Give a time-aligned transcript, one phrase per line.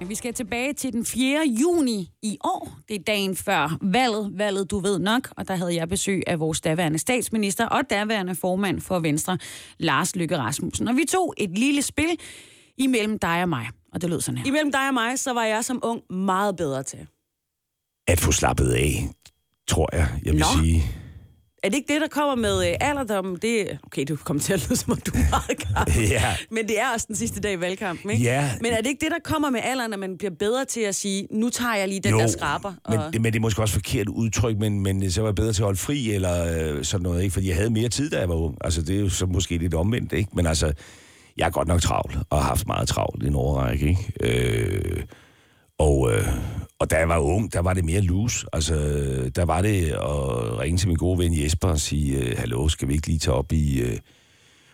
[0.00, 1.46] Men vi skal tilbage til den 4.
[1.60, 2.78] juni i år.
[2.88, 4.30] Det er dagen før valget.
[4.38, 5.28] Valget, du ved nok.
[5.36, 9.38] Og der havde jeg besøg af vores daværende statsminister og daværende formand for Venstre,
[9.78, 10.88] Lars Løkke Rasmussen.
[10.88, 12.18] Og vi tog et lille spil
[12.78, 13.66] imellem dig og mig.
[13.92, 14.46] Og det lød sådan her.
[14.46, 17.06] Imellem dig og mig, så var jeg som ung meget bedre til.
[18.06, 19.08] At få slappet af,
[19.68, 20.46] tror jeg, jeg vil Nå.
[20.62, 20.82] sige.
[21.66, 23.38] Er det ikke det, der kommer med øh, alderdommen?
[23.42, 26.08] Det, okay, du kommer til at lyde som om du er meget gammel.
[26.10, 26.36] Ja.
[26.50, 28.24] Men det er også den sidste dag i valgkampen, ikke?
[28.24, 28.50] Ja.
[28.60, 30.94] Men er det ikke det, der kommer med alderen, at man bliver bedre til at
[30.94, 32.72] sige, nu tager jeg lige den der skraber?
[32.88, 35.52] men, det, men det er måske også forkert udtryk, men, men så var jeg bedre
[35.52, 37.32] til at holde fri, eller øh, sådan noget, ikke?
[37.32, 38.56] Fordi jeg havde mere tid, da jeg var ung.
[38.60, 40.30] Altså, det er jo så måske lidt omvendt, ikke?
[40.32, 40.72] Men altså,
[41.36, 44.12] jeg er godt nok travl, og har haft meget travlt i en overrække, ikke?
[44.20, 45.02] Øh,
[45.78, 46.28] og, øh,
[46.78, 48.46] og da jeg var ung, der var det mere loose.
[48.52, 48.74] Altså,
[49.36, 52.88] der var det at ringe til min gode ven Jesper og sige, øh, hallo, skal
[52.88, 53.80] vi ikke lige tage op i...
[53.80, 53.98] Øh,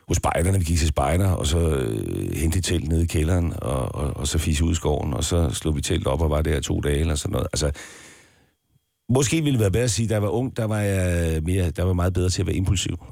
[0.09, 3.53] hos spejderne, vi gik til spejder, og så øh, hente et telt nede i kælderen,
[3.63, 6.31] og, og, og så fisse ud i skoven, og så slog vi telt op og
[6.31, 7.47] var der to dage eller sådan noget.
[7.53, 7.71] Altså,
[9.09, 11.43] måske ville det være bedre at sige, at da jeg var ung, der var jeg,
[11.43, 13.05] mere, der var meget bedre til at være impulsiv.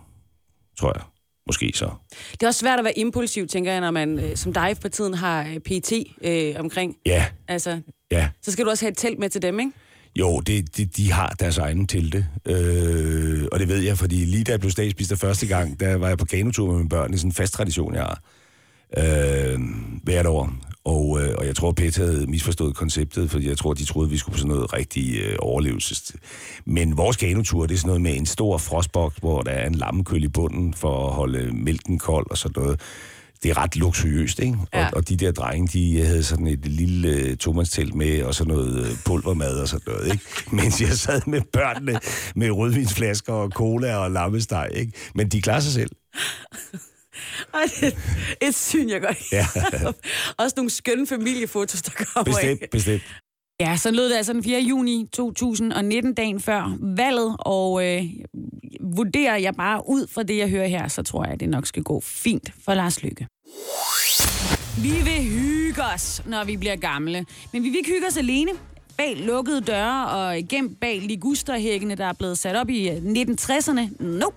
[0.78, 1.02] Tror jeg.
[1.46, 1.90] Måske så.
[2.32, 4.88] Det er også svært at være impulsiv, tænker jeg, når man øh, som dig for
[4.88, 5.92] tiden har øh, PT
[6.24, 6.96] øh, omkring.
[7.06, 7.80] Ja, Altså,
[8.12, 8.28] ja.
[8.42, 9.72] så skal du også have et telt med til dem, ikke?
[10.18, 12.26] Jo, det, det, de har deres egen telte.
[12.46, 16.08] Øh, og det ved jeg, fordi lige da jeg blev statsminister første gang, der var
[16.08, 17.08] jeg på kanotur med mine børn.
[17.08, 18.22] Det er sådan en fast tradition, jeg har.
[18.98, 19.58] Øh,
[20.02, 20.52] hvert år.
[20.84, 24.16] Og, øh, og jeg tror, Peter havde misforstået konceptet, fordi jeg tror, de troede, vi
[24.16, 26.12] skulle på sådan noget rigtig øh, overlevelses.
[26.64, 29.74] Men vores kanotur, det er sådan noget med en stor frostboks, hvor der er en
[29.74, 32.80] lammekøl i bunden for at holde mælken kold og sådan noget.
[33.42, 34.58] Det er ret luksuriøst, ikke?
[34.74, 34.86] Ja.
[34.86, 38.54] Og, og de der drenge, de havde sådan et lille øh, tomandstelt med, og sådan
[38.54, 40.24] noget øh, pulvermad og sådan noget, ikke?
[40.56, 42.00] Mens jeg sad med børnene
[42.36, 44.92] med rødvinsflasker og cola og lammesteg, ikke?
[45.14, 45.90] Men de klarer sig selv.
[47.54, 47.96] Ej, det
[48.40, 49.46] er et syn, jeg godt Ja.
[50.44, 52.58] Også nogle skønne familiefotos, der kommer af.
[52.58, 53.02] Bestemt, bestemt.
[53.60, 54.60] Ja, så lød det altså den 4.
[54.60, 58.04] juni 2019, dagen før valget, og øh,
[58.80, 61.66] vurderer jeg bare ud fra det, jeg hører her, så tror jeg, at det nok
[61.66, 63.26] skal gå fint for Lars Lykke.
[64.82, 68.50] Vi vil hygge os, når vi bliver gamle, men vi vil ikke hygge os alene.
[68.96, 74.04] Bag lukkede døre og gemt bag ligusterhækkene, der er blevet sat op i øh, 1960'erne.
[74.04, 74.36] Nope.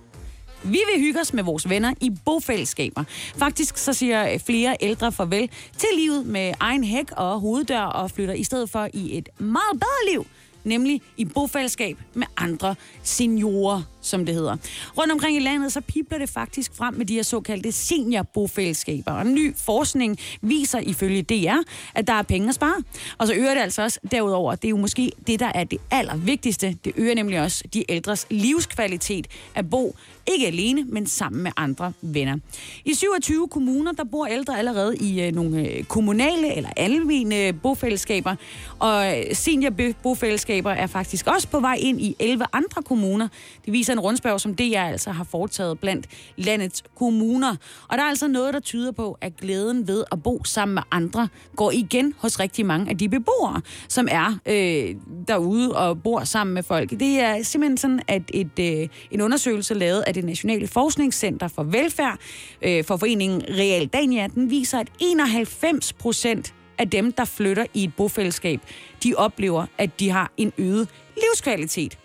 [0.64, 3.04] Vi vil hygge os med vores venner i bofællesskaber.
[3.36, 8.34] Faktisk så siger flere ældre farvel til livet med egen hæk og hoveddør og flytter
[8.34, 10.26] i stedet for i et meget bedre liv,
[10.64, 14.56] nemlig i bofællesskab med andre seniorer, som det hedder.
[14.98, 19.12] Rundt omkring i landet, så pipler det faktisk frem med de her såkaldte seniorbofællesskaber.
[19.12, 21.56] Og ny forskning viser ifølge DR,
[21.94, 22.82] at der er penge at spare.
[23.18, 25.78] Og så øger det altså også derudover, det er jo måske det, der er det
[25.90, 26.76] allervigtigste.
[26.84, 31.92] Det øger nemlig også de ældres livskvalitet at bo ikke alene, men sammen med andre
[32.02, 32.38] venner.
[32.84, 38.36] I 27 kommuner, der bor ældre allerede i øh, nogle øh, kommunale eller almene bofællesskaber,
[38.78, 43.28] og øh, seniorbofællesskaber er faktisk også på vej ind i 11 andre kommuner.
[43.64, 46.06] Det viser en rundspørg, som DR altså har foretaget blandt
[46.36, 47.56] landets kommuner.
[47.88, 50.82] Og der er altså noget, der tyder på, at glæden ved at bo sammen med
[50.90, 54.94] andre går igen hos rigtig mange af de beboere, som er øh,
[55.28, 56.90] derude og bor sammen med folk.
[56.90, 61.62] Det er simpelthen sådan, at et, øh, en undersøgelse lavet af det Nationale Forskningscenter for
[61.62, 62.18] Velfærd
[62.62, 67.84] øh, for foreningen Real Dania, den viser, at 91 procent af dem, der flytter i
[67.84, 68.60] et bofællesskab,
[69.04, 71.98] de oplever, at de har en øget livskvalitet.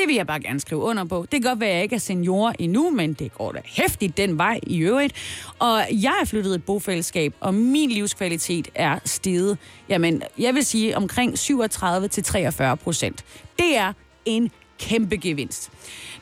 [0.00, 1.26] Det vil jeg bare gerne skrive under på.
[1.32, 4.16] Det kan godt være, at jeg ikke er senior endnu, men det går da hæftigt
[4.16, 5.14] den vej i øvrigt.
[5.58, 9.58] Og jeg er flyttet i et bofællesskab, og min livskvalitet er steget.
[9.88, 13.24] Jamen, jeg vil sige omkring 37-43 procent.
[13.58, 13.92] Det er
[14.24, 14.50] en
[14.80, 15.70] kæmpe gevinst.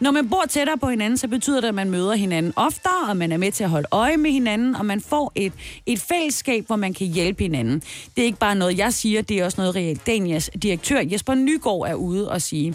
[0.00, 3.16] Når man bor tættere på hinanden, så betyder det, at man møder hinanden oftere, og
[3.16, 5.52] man er med til at holde øje med hinanden, og man får et,
[5.86, 7.82] et fællesskab, hvor man kan hjælpe hinanden.
[8.16, 11.34] Det er ikke bare noget, jeg siger, det er også noget, Real Danias direktør Jesper
[11.34, 12.74] Nygaard er ude og sige.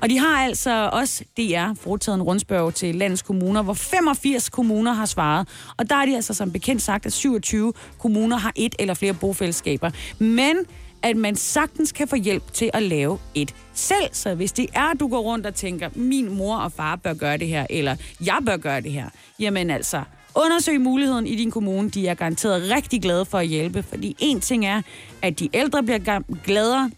[0.00, 4.92] Og de har altså også, DR, foretaget en rundspørg til landets kommuner, hvor 85 kommuner
[4.92, 5.48] har svaret.
[5.76, 9.14] Og der er de altså som bekendt sagt, at 27 kommuner har et eller flere
[9.14, 9.90] bofællesskaber.
[10.18, 10.56] Men
[11.02, 14.08] at man sagtens kan få hjælp til at lave et selv.
[14.12, 17.14] Så hvis det er, at du går rundt og tænker, min mor og far bør
[17.14, 17.96] gøre det her, eller
[18.26, 19.08] jeg bør gøre det her,
[19.38, 20.02] jamen altså,
[20.34, 21.90] undersøg muligheden i din kommune.
[21.90, 24.82] De er garanteret rigtig glade for at hjælpe, fordi en ting er,
[25.22, 26.90] at de ældre bliver gladere,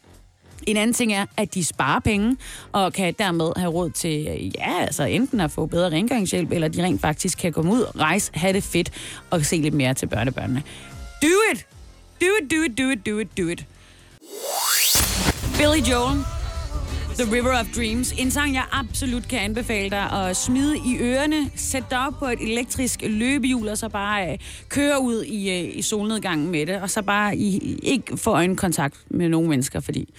[0.67, 2.37] En anden ting er, at de sparer penge,
[2.73, 6.83] og kan dermed have råd til, ja, altså enten at få bedre rengøringshjælp, eller de
[6.83, 8.91] rent faktisk kan komme ud, rejse, have det fedt,
[9.31, 10.63] og se lidt mere til børnebørnene.
[11.23, 11.67] Do it!
[12.21, 13.67] Do it, do it, do it, do it, do it.
[15.59, 16.17] Billy Joel,
[17.19, 18.13] The River of Dreams.
[18.13, 22.27] En sang, jeg absolut kan anbefale dig at smide i ørerne, sætte dig op på
[22.27, 26.81] et elektrisk løbehjul, og så bare øh, køre ud i, øh, i solnedgangen med det,
[26.81, 30.15] og så bare i, ikke få øjenkontakt med nogen mennesker, fordi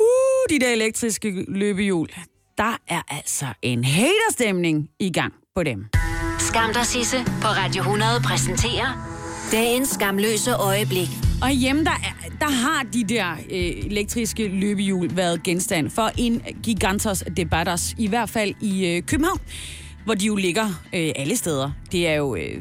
[0.00, 2.08] uh, de der elektriske løbehjul,
[2.58, 5.86] der er altså en haterstemning i gang på dem.
[6.38, 9.08] Skam dig, Sisse, på Radio 100 præsenterer
[9.52, 11.31] dagens skamløse øjeblik.
[11.42, 16.42] Og hjemme, der, er, der har de der øh, elektriske løbehjul været genstand for en
[16.62, 19.40] gigantos debatters, i hvert fald i øh, København
[20.04, 21.70] hvor de jo ligger øh, alle steder.
[21.92, 22.58] Det er jo øh,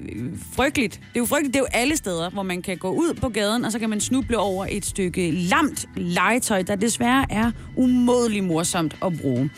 [0.54, 0.94] frygteligt.
[0.94, 1.54] Det er jo frygteligt.
[1.54, 3.90] Det er jo alle steder, hvor man kan gå ud på gaden, og så kan
[3.90, 9.50] man snuble over et stykke lamt legetøj, der desværre er umådelig morsomt at bruge.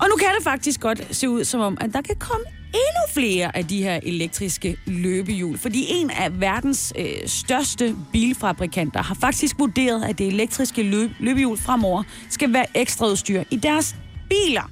[0.00, 2.44] Og nu kan det faktisk godt se ud som om, at der kan komme
[2.74, 5.58] endnu flere af de her elektriske løbehjul.
[5.58, 11.58] Fordi en af verdens øh, største bilfabrikanter har faktisk vurderet, at det elektriske løb- løbehjul
[11.58, 13.96] fremover skal være ekstra udstyr i deres
[14.28, 14.70] biler.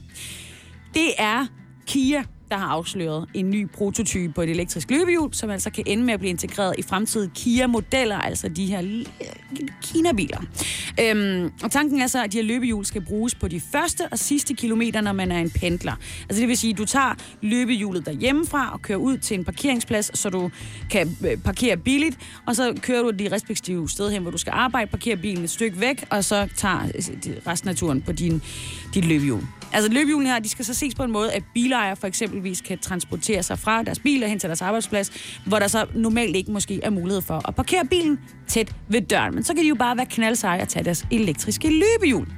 [0.94, 1.46] Det er
[1.86, 6.04] Kia, der har afsløret en ny prototype på et elektrisk løbehjul, som altså kan ende
[6.04, 9.04] med at blive integreret i fremtidige Kia-modeller, altså de her
[9.82, 10.40] Kina-biler.
[11.00, 14.18] Øhm, og tanken er så, at de her løbehjul skal bruges på de første og
[14.18, 15.92] sidste kilometer, når man er en pendler.
[16.22, 20.18] Altså det vil sige, at du tager løbehjulet derhjemmefra og kører ud til en parkeringsplads,
[20.18, 20.50] så du
[20.90, 24.52] kan øh, parkere billigt, og så kører du de respektive steder hen, hvor du skal
[24.56, 28.42] arbejde, parkerer bilen et stykke væk, og så tager øh, resten af turen på din,
[28.94, 29.57] dit løbehjul.
[29.72, 32.78] Altså løbehjulene her, de skal så ses på en måde, at bilejere for eksempelvis kan
[32.78, 35.12] transportere sig fra deres biler hen til deres arbejdsplads,
[35.46, 38.18] hvor der så normalt ikke måske er mulighed for at parkere bilen
[38.48, 39.34] tæt ved døren.
[39.34, 42.28] Men så kan de jo bare være knaldseje og tage deres elektriske løbehjul.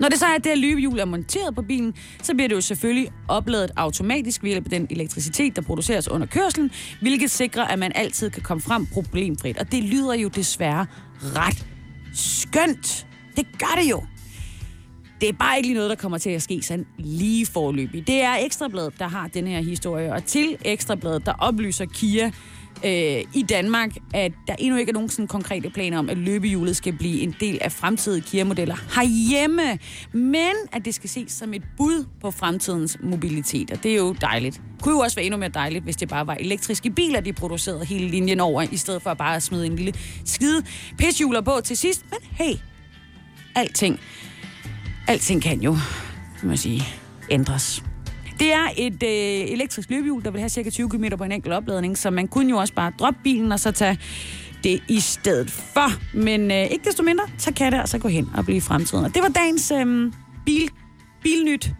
[0.00, 2.54] Når det så er, at det her løbehjul er monteret på bilen, så bliver det
[2.56, 7.64] jo selvfølgelig opladet automatisk ved hjælp af den elektricitet, der produceres under kørslen, hvilket sikrer,
[7.64, 9.58] at man altid kan komme frem problemfrit.
[9.58, 10.86] Og det lyder jo desværre
[11.22, 11.66] ret
[12.14, 13.06] skønt.
[13.36, 14.02] Det gør det jo.
[15.20, 18.06] Det er bare ikke lige noget, der kommer til at ske sådan lige forløbig.
[18.06, 22.30] Det er Ekstrabladet, der har den her historie, og til Ekstrabladet, der oplyser Kia
[22.84, 26.76] øh, i Danmark, at der endnu ikke er nogen sådan konkrete planer om, at løbehjulet
[26.76, 29.78] skal blive en del af fremtidige Kia-modeller herhjemme,
[30.12, 34.12] men at det skal ses som et bud på fremtidens mobilitet, og det er jo
[34.20, 34.60] dejligt.
[34.74, 37.32] Det kunne jo også være endnu mere dejligt, hvis det bare var elektriske biler, de
[37.32, 40.64] producerede hele linjen over, i stedet for bare at smide en lille skide
[40.98, 42.04] pishjuler på til sidst.
[42.10, 42.54] Men hey,
[43.54, 44.00] alting
[45.08, 45.76] alting kan jo,
[46.40, 46.82] kan man sige,
[47.30, 47.82] ændres.
[48.38, 51.54] Det er et øh, elektrisk løbehjul, der vil have cirka 20 km på en enkelt
[51.54, 53.98] opladning, så man kunne jo også bare droppe bilen og så tage
[54.64, 56.16] det i stedet for.
[56.16, 59.04] Men øh, ikke desto mindre, så kan det altså gå hen og blive fremtiden.
[59.04, 60.12] Og det var dagens øh,
[60.46, 60.70] bil,
[61.22, 61.70] bilnyt.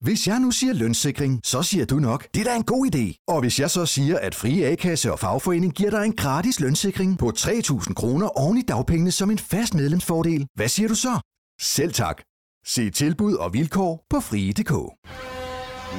[0.00, 3.24] Hvis jeg nu siger lønssikring, så siger du nok, det er da en god idé.
[3.28, 7.18] Og hvis jeg så siger, at Frie A-kasse og fagforening giver dig en gratis lønssikring
[7.18, 11.20] på 3.000 kroner oven i dagpengene som en fast medlemsfordel, hvad siger du så?
[11.60, 12.22] Selv tak.
[12.66, 14.72] Se tilbud og vilkår på frie.dk.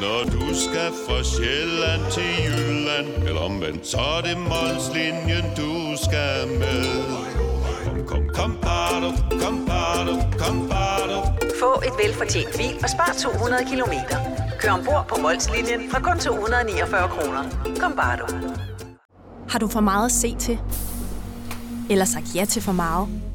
[0.02, 5.72] Når du skal fra Sjælland til Jylland Eller omvendt, så er det Molslinjen, du
[6.06, 6.86] skal med
[7.86, 9.10] Kom, kom, kom, bado,
[9.42, 11.18] kom, bado, kom, bado.
[11.60, 14.18] Få et velfortjent bil og spar 200 kilometer.
[14.60, 17.44] Kør ombord på Molslinjen fra kun 249 kroner.
[17.80, 18.28] Kom bare du.
[19.50, 20.59] Har du for meget at se til?
[21.90, 23.34] Eller sagt ja til for meget?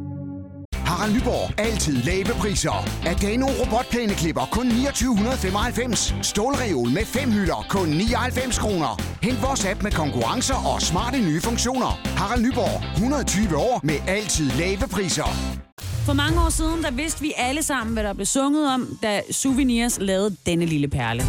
[1.01, 1.59] Harald Nyborg.
[1.59, 2.89] Altid lave priser.
[3.05, 6.15] Adano robotplæneklipper kun 2995.
[6.21, 9.01] Stålreol med fem hylder kun 99 kroner.
[9.23, 11.99] Hent vores app med konkurrencer og smarte nye funktioner.
[12.17, 12.83] Harald Nyborg.
[12.93, 15.29] 120 år med altid lave priser.
[16.05, 19.21] For mange år siden, der vidste vi alle sammen, hvad der blev sunget om, da
[19.31, 21.23] Souvenirs lavede denne lille perle.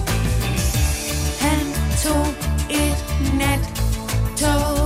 [1.41, 1.67] Han
[2.05, 2.27] tog
[2.71, 2.99] et
[3.39, 4.82] nattog,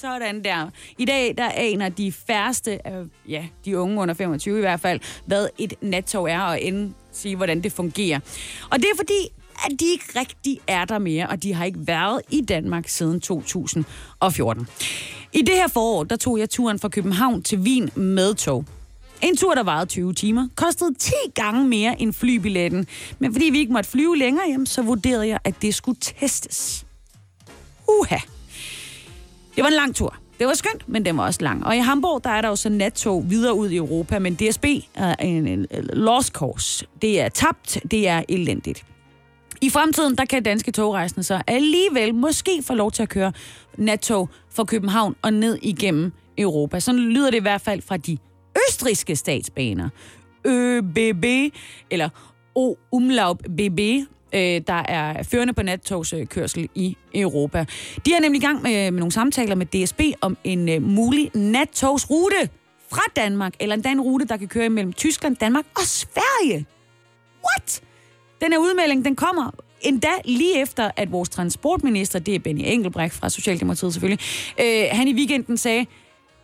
[0.00, 0.70] Sådan der.
[0.98, 2.78] I dag, der aner de færreste,
[3.28, 7.36] ja, de unge under 25 i hvert fald, hvad et nattog er, og end sige,
[7.36, 8.20] hvordan det fungerer.
[8.70, 9.28] Og det er fordi,
[9.66, 13.20] at de ikke rigtig er der mere, og de har ikke været i Danmark siden
[13.20, 14.66] 2014.
[15.32, 18.64] I det her forår, der tog jeg turen fra København til Wien med tog.
[19.22, 22.86] En tur, der varede 20 timer, kostede 10 gange mere end flybilletten.
[23.18, 26.86] Men fordi vi ikke måtte flyve længere hjem, så vurderede jeg, at det skulle testes.
[27.88, 28.18] Uha.
[29.60, 30.16] Det var en lang tur.
[30.38, 31.66] Det var skønt, men den var også lang.
[31.66, 34.64] Og i Hamburg, der er der jo så nattog videre ud i Europa, men DSB
[34.94, 36.86] er en, en lost cause.
[37.02, 38.84] Det er tabt, det er elendigt.
[39.60, 43.32] I fremtiden, der kan danske togrejsende så alligevel måske få lov til at køre
[43.76, 46.80] nattog fra København og ned igennem Europa.
[46.80, 48.18] Sådan lyder det i hvert fald fra de
[48.68, 49.88] østriske statsbaner.
[50.46, 51.54] ÖBB,
[51.90, 52.08] eller
[52.54, 53.80] O Umlaub BB,
[54.32, 57.64] øh, der er førende på nattogskørsel i Europa.
[58.06, 61.30] De er nemlig i gang med, med nogle samtaler med DSB om en øh, mulig
[61.34, 62.48] nattogsrute
[62.90, 66.66] fra Danmark, eller endda en rute, der kan køre imellem Tyskland, Danmark og Sverige.
[67.44, 67.82] What?
[68.40, 73.14] Den her udmelding, den kommer endda lige efter, at vores transportminister, det er Benny Engelbrecht
[73.14, 74.24] fra Socialdemokratiet selvfølgelig,
[74.60, 75.86] øh, han i weekenden sagde,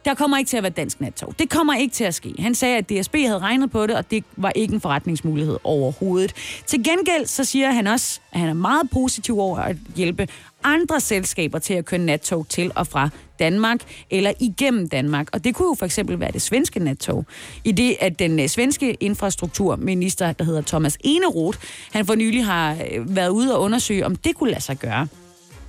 [0.07, 1.35] der kommer ikke til at være dansk nattog.
[1.39, 2.35] Det kommer ikke til at ske.
[2.39, 6.33] Han sagde, at DSB havde regnet på det, og det var ikke en forretningsmulighed overhovedet.
[6.67, 10.29] Til gengæld så siger han også, at han er meget positiv over at hjælpe
[10.65, 13.09] andre selskaber til at køre nattog til og fra
[13.39, 15.29] Danmark eller igennem Danmark.
[15.33, 17.25] Og det kunne jo for eksempel være det svenske nattog.
[17.65, 21.59] I det, at den øh, svenske infrastrukturminister, der hedder Thomas Eneroth,
[21.93, 25.09] han for nylig har øh, været ude og undersøge, om det kunne lade sig gøre.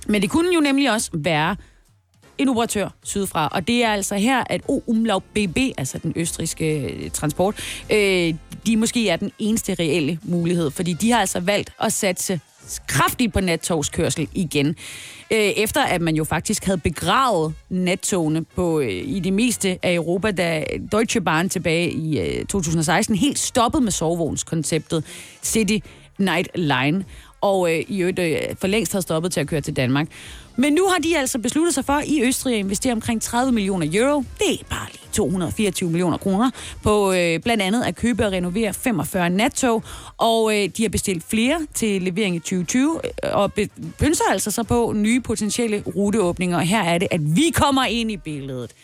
[0.06, 1.56] Men det kunne jo nemlig også være
[2.38, 3.48] en operatør sydfra.
[3.52, 7.54] Og det er altså her, at O Umlaut BB, altså den østriske øh, transport,
[7.92, 8.34] øh,
[8.66, 12.40] de måske er den eneste reelle mulighed, fordi de har altså valgt at satse
[12.86, 14.66] kraftigt på nattogskørsel igen.
[15.30, 19.94] Øh, efter at man jo faktisk havde begravet nattogene på, øh, i det meste af
[19.94, 25.04] Europa, da Deutsche Bahn tilbage i øh, 2016 helt stoppede med sovevognskonceptet
[25.42, 25.78] City
[26.18, 27.04] Night Line
[27.40, 30.06] og øh, i øvrigt øh, for længst har stoppet til at køre til Danmark.
[30.60, 33.86] Men nu har de altså besluttet sig for i Østrig at investere omkring 30 millioner
[33.92, 34.24] euro.
[34.38, 36.50] Det er bare lige 224 millioner kroner
[36.82, 39.82] på øh, blandt andet at købe og renovere 45 nattog.
[40.16, 43.52] Og øh, de har bestilt flere til levering i 2020 øh, og
[43.98, 46.56] pynser altså så på nye potentielle ruteåbninger.
[46.56, 48.74] Og her er det, at vi kommer ind i billedet.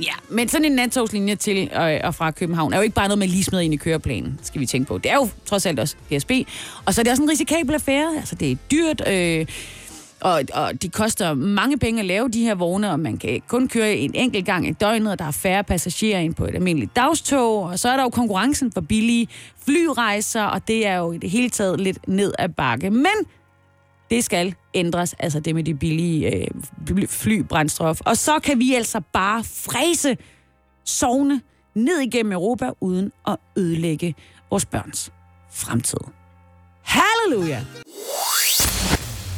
[0.00, 3.18] Ja, men sådan en nattogslinje til og, og fra København er jo ikke bare noget,
[3.18, 4.98] man lige smider ind i køreplanen, skal vi tænke på.
[4.98, 6.30] Det er jo trods alt også DSB.
[6.84, 8.16] Og så er det også en risikabel affære.
[8.16, 9.46] Altså, det er dyrt, øh,
[10.24, 13.68] og, og de koster mange penge at lave de her vogne, og man kan kun
[13.68, 16.96] køre en enkelt gang i døgnet, og der er færre passagerer ind på et almindeligt
[16.96, 17.62] dagstog.
[17.62, 19.28] Og så er der jo konkurrencen for billige
[19.64, 22.90] flyrejser, og det er jo i det hele taget lidt ned ad bakke.
[22.90, 23.12] Men
[24.10, 28.00] det skal ændres, altså det med de billige øh, flybrændstof.
[28.00, 30.16] Og så kan vi altså bare fræse
[30.84, 31.40] sovne
[31.74, 34.14] ned igennem Europa, uden at ødelægge
[34.50, 35.12] vores børns
[35.50, 35.98] fremtid.
[36.82, 37.64] Halleluja!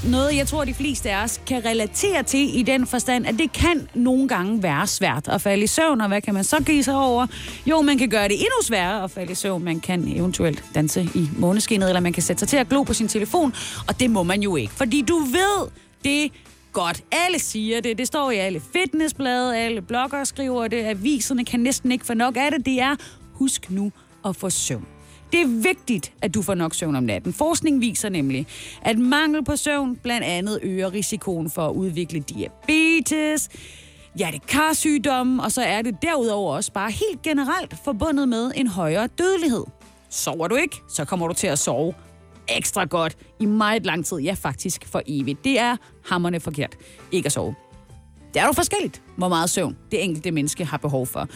[0.05, 3.53] Noget, jeg tror, de fleste af os kan relatere til i den forstand, at det
[3.53, 6.83] kan nogle gange være svært at falde i søvn, og hvad kan man så give
[6.83, 7.27] sig over?
[7.67, 9.65] Jo, man kan gøre det endnu sværere at falde i søvn.
[9.65, 12.95] Man kan eventuelt danse i måneskinnet, eller man kan sætte sig til at glo på
[12.95, 13.55] sin telefon,
[13.89, 15.69] og det må man jo ikke, fordi du ved,
[16.05, 16.33] det
[16.73, 17.03] godt.
[17.13, 17.99] Alle siger det.
[17.99, 22.37] Det står i alle fitnessblade, alle bloggere skriver det, aviserne kan næsten ikke få nok
[22.37, 22.67] af det.
[22.67, 22.97] Det er,
[23.33, 23.93] husk nu
[24.25, 24.96] at få søvn.
[25.33, 27.33] Det er vigtigt, at du får nok søvn om natten.
[27.33, 28.47] Forskning viser nemlig,
[28.83, 33.49] at mangel på søvn blandt andet øger risikoen for at udvikle diabetes,
[34.15, 39.65] hjertekarsygdomme, og så er det derudover også bare helt generelt forbundet med en højere dødelighed.
[40.11, 41.95] Sover du ikke, så kommer du til at sove
[42.49, 45.45] ekstra godt i meget lang tid, ja faktisk for evigt.
[45.45, 46.77] Det er hammerne forkert
[47.13, 47.55] ikke at sove.
[48.37, 51.29] Det er jo forskelligt, hvor meget søvn det enkelte menneske har behov for.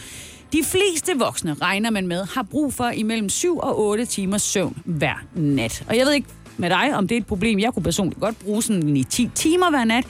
[0.53, 4.81] De fleste voksne, regner man med, har brug for imellem 7 og 8 timers søvn
[4.85, 5.85] hver nat.
[5.89, 6.27] Og jeg ved ikke
[6.57, 7.59] med dig, om det er et problem.
[7.59, 10.05] Jeg kunne personligt godt bruge sådan i 10 timer hver nat,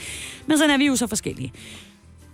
[0.46, 1.54] men sådan er vi jo så forskellige.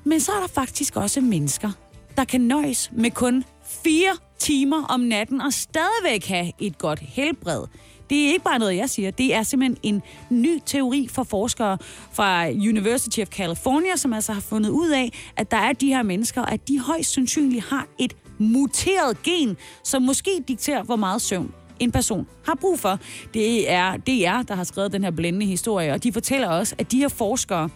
[0.04, 1.72] Men så er der faktisk også mennesker,
[2.16, 3.44] der kan nøjes med kun
[3.84, 7.64] 4 timer om natten og stadigvæk have et godt helbred.
[8.10, 9.12] Det er ikke bare noget, jeg siger.
[9.12, 11.78] Det er simpelthen en ny teori for forskere
[12.12, 16.04] fra University of California, som altså har fundet ud af, at der er de her
[16.04, 21.54] mennesker, at de højst sandsynligt har et muteret gen, som måske dikterer, hvor meget søvn
[21.80, 23.00] en person har brug for.
[23.34, 26.92] Det er DR, der har skrevet den her blændende historie, og de fortæller også, at
[26.92, 27.70] de her forskere,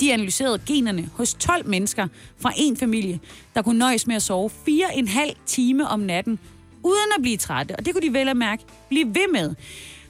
[0.00, 3.20] de analyserede generne hos 12 mennesker fra en familie,
[3.54, 6.38] der kunne nøjes med at sove 4,5 time om natten,
[6.82, 7.76] uden at blive trætte.
[7.76, 9.54] Og det kunne de vel at mærke blive ved med.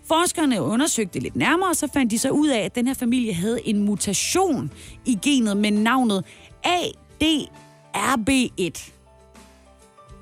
[0.08, 3.34] Forskerne undersøgte lidt nærmere, og så fandt de så ud af, at den her familie
[3.34, 4.72] havde en mutation
[5.06, 6.24] i genet med navnet
[6.66, 7.30] ADRB1.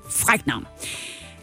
[0.09, 0.65] Fræk navn.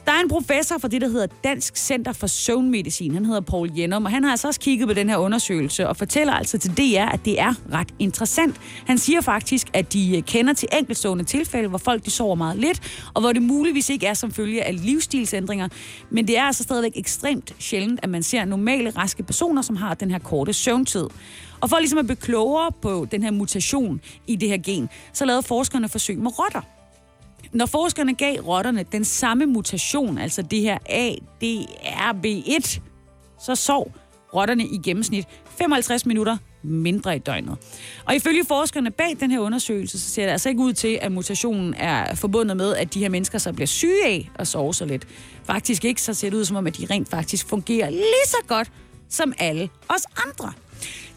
[0.06, 3.14] Der er en professor for det, der hedder Dansk Center for Søvnmedicin.
[3.14, 5.96] Han hedder Paul Jennum, og han har altså også kigget på den her undersøgelse og
[5.96, 8.56] fortæller altså til DR, at det er ret interessant.
[8.86, 12.58] Han siger faktisk, at de øh, kender til enkeltstående tilfælde, hvor folk de sover meget
[12.58, 15.68] lidt, og hvor det muligvis ikke er som følge af livsstilsændringer.
[16.10, 19.94] Men det er altså stadigvæk ekstremt sjældent, at man ser normale, raske personer, som har
[19.94, 21.06] den her korte søvntid.
[21.60, 25.24] Og for ligesom at blive klogere på den her mutation i det her gen, så
[25.24, 26.75] lavede forskerne forsøg med rotter.
[27.52, 32.80] Når forskerne gav rotterne den samme mutation, altså det her ADRB1,
[33.44, 33.92] så sov
[34.34, 35.26] rotterne i gennemsnit
[35.58, 37.56] 55 minutter mindre i døgnet.
[38.04, 41.12] Og ifølge forskerne bag den her undersøgelse, så ser det altså ikke ud til, at
[41.12, 44.84] mutationen er forbundet med, at de her mennesker så bliver syge af at sove så
[44.84, 45.06] lidt.
[45.44, 48.36] Faktisk ikke, så ser det ud som om, at de rent faktisk fungerer lige så
[48.46, 48.72] godt
[49.08, 50.52] som alle os andre.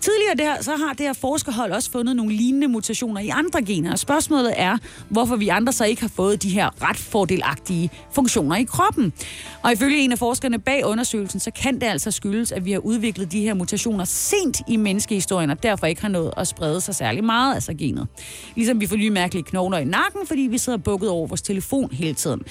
[0.01, 3.91] Tidligere der, så har det her forskerhold også fundet nogle lignende mutationer i andre gener,
[3.91, 4.77] og spørgsmålet er,
[5.09, 9.13] hvorfor vi andre så ikke har fået de her ret fordelagtige funktioner i kroppen.
[9.63, 12.79] Og ifølge en af forskerne bag undersøgelsen, så kan det altså skyldes, at vi har
[12.79, 16.95] udviklet de her mutationer sent i menneskehistorien, og derfor ikke har nået at sprede sig
[16.95, 18.07] særlig meget, altså genet.
[18.55, 21.91] Ligesom vi får nye mærkelige knogler i nakken, fordi vi sidder bukket over vores telefon
[21.91, 22.41] hele tiden.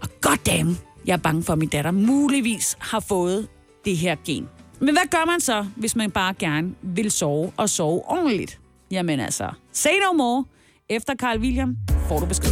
[0.00, 3.48] Og goddamn, jeg er bange for, at min datter muligvis har fået
[3.84, 4.48] det her gen.
[4.82, 8.58] Men hvad gør man så, hvis man bare gerne vil sove og sove ordentligt?
[8.90, 10.44] Jamen altså, say no more.
[10.88, 11.76] Efter Carl William
[12.08, 12.50] får du besked.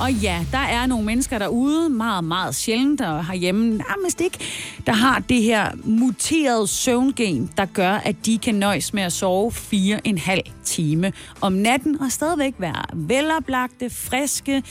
[0.00, 4.38] Og ja, der er nogle mennesker derude, meget, meget sjældent, og herhjemme nærmest ikke,
[4.86, 9.52] der har det her muterede søvngen, der gør, at de kan nøjes med at sove
[9.52, 14.62] fire en halv time om natten, og stadigvæk være veloplagte, friske,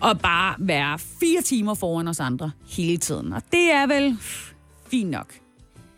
[0.00, 3.32] og bare være fire timer foran os andre hele tiden.
[3.32, 4.18] Og det er vel
[4.92, 5.34] fint nok.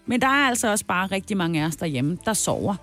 [0.06, 2.74] Men der er altså også bare rigtig mange af os derhjemme, der sover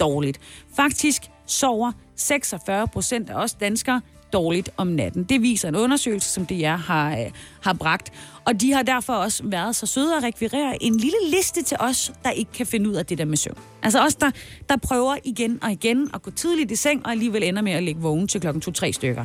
[0.00, 0.40] dårligt.
[0.76, 4.00] Faktisk sover 46 procent af os danskere
[4.32, 5.24] dårligt om natten.
[5.24, 7.30] Det viser en undersøgelse, som DR har, øh,
[7.62, 8.12] har bragt.
[8.44, 12.12] Og de har derfor også været så søde at rekvirere en lille liste til os,
[12.24, 13.58] der ikke kan finde ud af det der med søvn.
[13.82, 14.30] Altså os, der,
[14.68, 17.82] der prøver igen og igen at gå tidligt i seng, og alligevel ender med at
[17.82, 19.24] ligge vågen til klokken 2-3 stykker.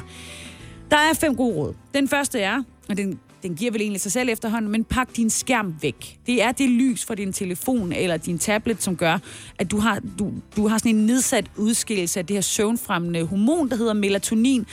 [0.91, 1.73] Der er fem gode råd.
[1.93, 5.29] Den første er, og den den giver vel egentlig sig selv efterhånden, men pak din
[5.29, 6.19] skærm væk.
[6.25, 9.17] Det er det lys fra din telefon eller din tablet, som gør,
[9.59, 13.69] at du har, du, du har sådan en nedsat udskillelse af det her søvnfremmende hormon,
[13.69, 14.65] der hedder melatonin,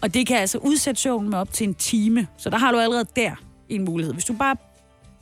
[0.00, 2.26] og det kan altså udsætte søvnen med op til en time.
[2.38, 3.30] Så der har du allerede der
[3.68, 4.14] en mulighed.
[4.14, 4.56] Hvis du bare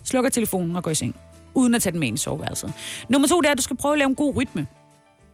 [0.04, 1.16] slukker telefonen og går i seng,
[1.54, 2.72] uden at tage den med ind i soveværelset.
[3.08, 4.66] Nummer to, det er, at du skal prøve at lave en god rytme.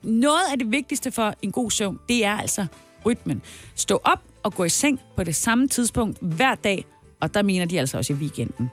[0.03, 2.67] Noget af det vigtigste for en god søvn, det er altså
[3.07, 3.43] rytmen.
[3.75, 6.85] Stå op og gå i seng på det samme tidspunkt hver dag,
[7.21, 8.71] og der mener de altså også i weekenden.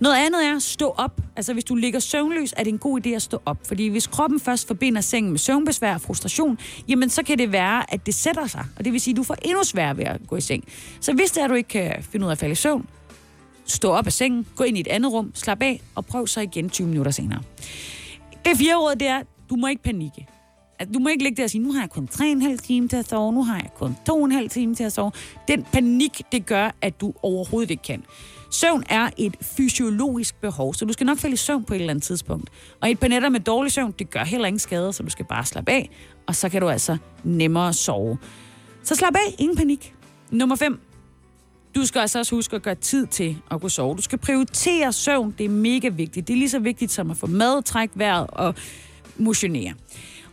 [0.00, 1.20] Noget andet er at stå op.
[1.36, 3.58] Altså hvis du ligger søvnløs, er det en god idé at stå op.
[3.64, 6.58] Fordi hvis kroppen først forbinder sengen med søvnbesvær og frustration,
[6.88, 8.64] jamen så kan det være, at det sætter sig.
[8.78, 10.64] Og det vil sige, at du får endnu sværere ved at gå i seng.
[11.00, 12.86] Så hvis det er, at du ikke kan finde ud af at falde i søvn,
[13.64, 16.40] stå op af sengen, gå ind i et andet rum, slap af og prøv så
[16.40, 17.42] igen 20 minutter senere.
[18.44, 20.26] Det fjerde råd, det er, du må ikke panikke.
[20.78, 22.96] At du må ikke ligge der og sige, nu har jeg kun 3,5 timer til
[22.96, 25.12] at sove, nu har jeg kun 2,5 timer til at sove.
[25.48, 28.04] Den panik, det gør, at du overhovedet ikke kan.
[28.50, 31.90] Søvn er et fysiologisk behov, så du skal nok falde i søvn på et eller
[31.90, 32.50] andet tidspunkt.
[32.80, 35.24] Og et par nætter med dårlig søvn, det gør heller ingen skade, så du skal
[35.24, 35.90] bare slappe af,
[36.26, 38.18] og så kan du altså nemmere sove.
[38.82, 39.94] Så slap af, ingen panik.
[40.30, 40.80] Nummer 5.
[41.74, 43.96] Du skal altså også huske at gøre tid til at kunne sove.
[43.96, 46.28] Du skal prioritere søvn, det er mega vigtigt.
[46.28, 48.54] Det er lige så vigtigt som at få mad, trække vejret og
[49.16, 49.72] motionere.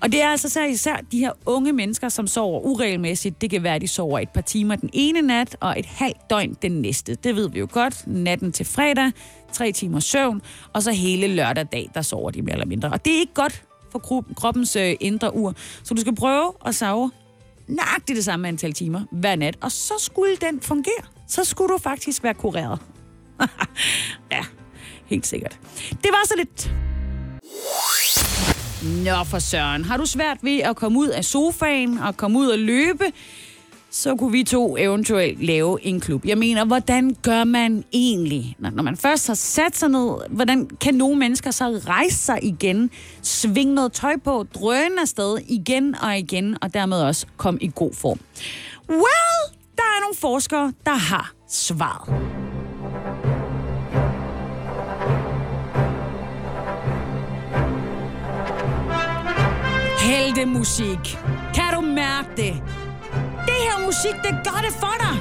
[0.04, 3.42] Og det er altså så især de her unge mennesker, som sover uregelmæssigt.
[3.42, 6.30] Det kan være, at de sover et par timer den ene nat, og et halvt
[6.30, 7.16] døgn den næste.
[7.16, 8.08] Det ved vi jo godt.
[8.08, 9.12] Natten til fredag,
[9.52, 10.42] tre timer søvn,
[10.74, 12.89] og så hele lørdag dag, der sover de mere eller mindre.
[12.89, 15.54] Og det er ikke godt for kroppens øh, indre ur.
[15.84, 17.12] Så du skal prøve at sove
[17.68, 21.04] nøjagtigt det samme antal timer hver nat, og så skulle den fungere.
[21.28, 22.80] Så skulle du faktisk være kureret.
[24.32, 24.46] ja,
[25.06, 25.60] helt sikkert.
[25.89, 26.74] Det var så lidt
[28.84, 32.48] Nå for søren, har du svært ved at komme ud af sofaen og komme ud
[32.48, 33.04] og løbe,
[33.91, 36.26] så kunne vi to eventuelt lave en klub.
[36.26, 40.96] Jeg mener, hvordan gør man egentlig, når man først har sat sig ned, hvordan kan
[40.96, 42.89] nogle mennesker så rejse sig igen,
[43.22, 47.93] svinge noget tøj på, drøne afsted igen og igen, og dermed også komme i god
[47.93, 48.19] form?
[48.89, 52.53] Well, der er nogle forskere, der har svaret.
[60.04, 61.18] Heltemusik.
[61.56, 62.54] Kan du mærke det?
[63.46, 65.16] Det her musik, det gør det for dig.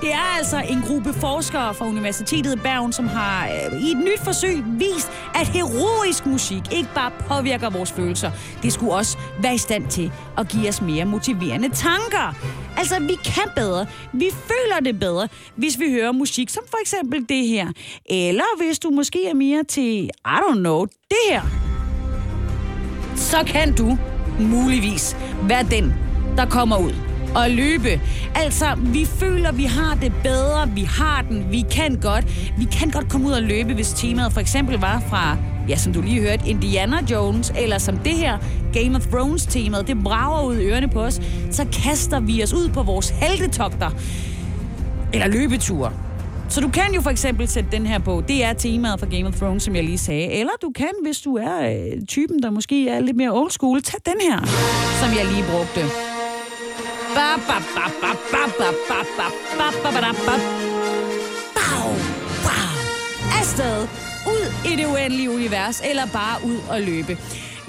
[0.00, 3.96] Det er altså en gruppe forskere fra Universitetet i Bergen, som har øh, i et
[3.96, 8.30] nyt forsøg vist, at heroisk musik ikke bare påvirker vores følelser.
[8.62, 12.34] Det skulle også være i stand til at give os mere motiverende tanker.
[12.76, 13.86] Altså, vi kan bedre.
[14.12, 17.68] Vi føler det bedre, hvis vi hører musik, som for eksempel det her.
[18.06, 21.42] Eller hvis du måske er mere til, I don't know, det her.
[23.16, 23.98] Så kan du
[24.40, 25.94] muligvis være den,
[26.36, 26.92] der kommer ud
[27.34, 28.00] og løbe.
[28.34, 32.24] Altså, vi føler, vi har det bedre, vi har den, vi kan godt.
[32.58, 35.36] Vi kan godt komme ud og løbe, hvis temaet for eksempel var fra,
[35.68, 38.38] ja, som du lige hørte, Indiana Jones, eller som det her
[38.72, 41.20] Game of Thrones-temaet, det brager ud i ørerne på os,
[41.50, 43.90] så kaster vi os ud på vores heldetogter.
[45.12, 45.92] Eller løbeture.
[46.48, 48.22] Så du kan jo for eksempel sætte den her på.
[48.28, 50.26] Det er temaet for Game of Thrones, som jeg lige sagde.
[50.32, 53.82] Eller du kan, hvis du er øh, typen, der måske er lidt mere old school,
[53.82, 54.38] tag den her,
[55.00, 55.80] som jeg lige brugte.
[63.40, 63.82] Afsted
[64.26, 67.18] ud i det uendelige univers, eller bare ud og løbe.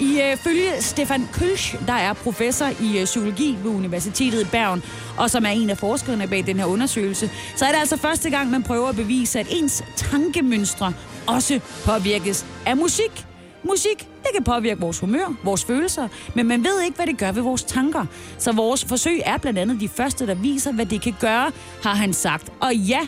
[0.00, 4.82] I øh, følge Stefan Kølsch, der er professor i øh, psykologi ved Universitetet i Bergen,
[5.16, 8.30] og som er en af forskerne bag den her undersøgelse, så er det altså første
[8.30, 10.92] gang, man prøver at bevise, at ens tankemønstre
[11.26, 13.26] også påvirkes af musik.
[13.62, 17.32] Musik, det kan påvirke vores humør, vores følelser, men man ved ikke, hvad det gør
[17.32, 18.06] ved vores tanker.
[18.38, 21.94] Så vores forsøg er blandt andet de første, der viser, hvad det kan gøre, har
[21.94, 22.52] han sagt.
[22.60, 23.00] Og ja,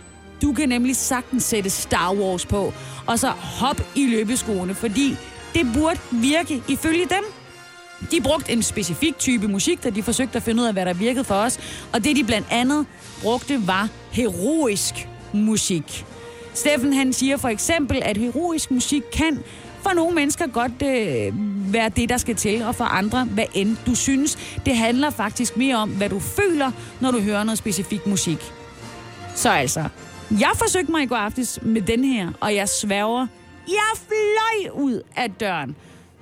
[0.42, 2.72] du kan nemlig sagtens sætte Star Wars på,
[3.06, 5.16] og så hop i løbeskoene, fordi
[5.54, 7.24] det burde virke ifølge dem.
[8.10, 10.94] De brugte en specifik type musik, da de forsøgte at finde ud af, hvad der
[10.94, 11.58] virkede for os.
[11.92, 12.86] Og det, de blandt andet
[13.22, 16.04] brugte, var heroisk musik.
[16.54, 19.42] Steffen han siger for eksempel, at heroisk musik kan
[19.82, 21.32] for nogle mennesker godt øh,
[21.72, 24.38] være det, der skal til, og for andre, hvad end du synes.
[24.66, 28.52] Det handler faktisk mere om, hvad du føler, når du hører noget specifik musik.
[29.34, 29.84] Så altså,
[30.30, 33.26] jeg forsøgte mig i går aftes med den her, og jeg sværger,
[33.70, 35.76] jeg fløj ud af døren.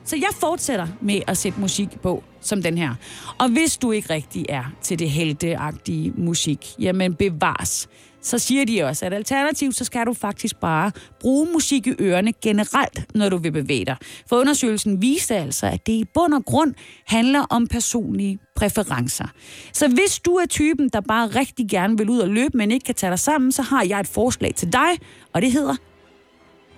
[0.04, 2.94] Så jeg fortsætter med at sætte musik på, som den her.
[3.38, 7.88] Og hvis du ikke rigtig er til det helteagtige musik, jamen bevares.
[8.22, 12.32] Så siger de også, at alternativt, så skal du faktisk bare bruge musik i ørerne
[12.32, 13.96] generelt, når du vil bevæge dig.
[14.28, 16.74] For undersøgelsen viste altså, at det i bund og grund
[17.06, 19.26] handler om personlige præferencer.
[19.72, 22.84] Så hvis du er typen, der bare rigtig gerne vil ud og løbe, men ikke
[22.84, 24.90] kan tage dig sammen, så har jeg et forslag til dig,
[25.32, 25.76] og det hedder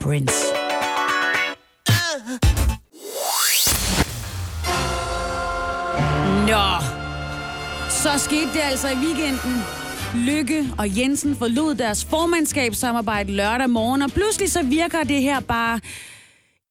[0.00, 0.34] Prince.
[6.48, 6.68] Nå,
[7.90, 9.62] så skete det altså i weekenden.
[10.14, 15.80] Lykke og Jensen forlod deres formandskabssamarbejde lørdag morgen, og pludselig så virker det her bare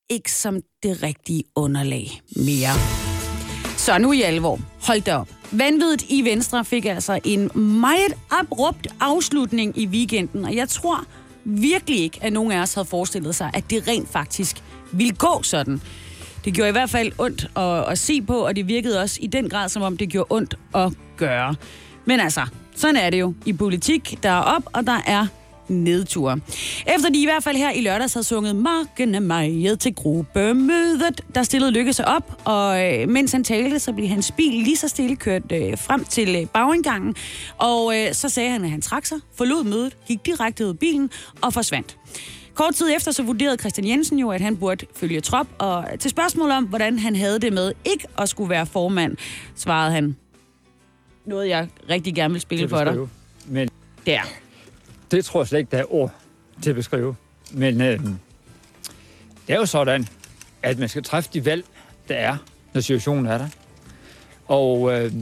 [0.10, 2.74] ikke som det rigtige underlag mere.
[3.78, 4.60] Så nu i alvor.
[4.88, 5.30] Hold da op.
[5.52, 11.06] Vanviddet i Venstre fik altså en meget abrupt afslutning i weekenden, og jeg tror
[11.43, 15.43] virkelig ikke, at nogen af os havde forestillet sig, at det rent faktisk ville gå
[15.43, 15.82] sådan.
[16.45, 19.28] Det gjorde i hvert fald ondt at, at se på, og det virkede også i
[19.28, 21.56] den grad, som om det gjorde ondt at gøre.
[22.06, 22.41] Men altså,
[22.75, 24.19] sådan er det jo i politik.
[24.23, 25.28] Der er op, og der er
[25.69, 26.39] nedtur.
[26.95, 31.21] Efter de i hvert fald her i lørdags havde sunget Marken er mig til gruppemødet,
[31.36, 34.77] der stillede Lykke sig op, og øh, mens han talte, så blev hans bil lige
[34.77, 37.15] så stille kørt øh, frem til øh, bagindgangen,
[37.58, 40.79] og øh, så sagde han, at han trak sig, forlod mødet, gik direkte ud af
[40.79, 41.10] bilen
[41.41, 41.97] og forsvandt.
[42.53, 46.12] Kort tid efter så vurderede Christian Jensen jo, at han burde følge trop, og til
[46.12, 49.17] spørgsmål om, hvordan han havde det med ikke at skulle være formand,
[49.55, 50.15] svarede han,
[51.25, 52.97] noget jeg rigtig gerne vil spille til for dig.
[53.47, 53.69] Men
[54.05, 54.21] Det er
[55.12, 56.12] det tror jeg slet ikke, der er ord
[56.62, 57.15] til at beskrive.
[57.52, 58.00] Men øh,
[59.48, 60.08] det er jo sådan,
[60.62, 61.65] at man skal træffe de valg,
[62.08, 62.38] der er,
[62.74, 63.48] når situationen er der.
[64.48, 65.13] Og øh,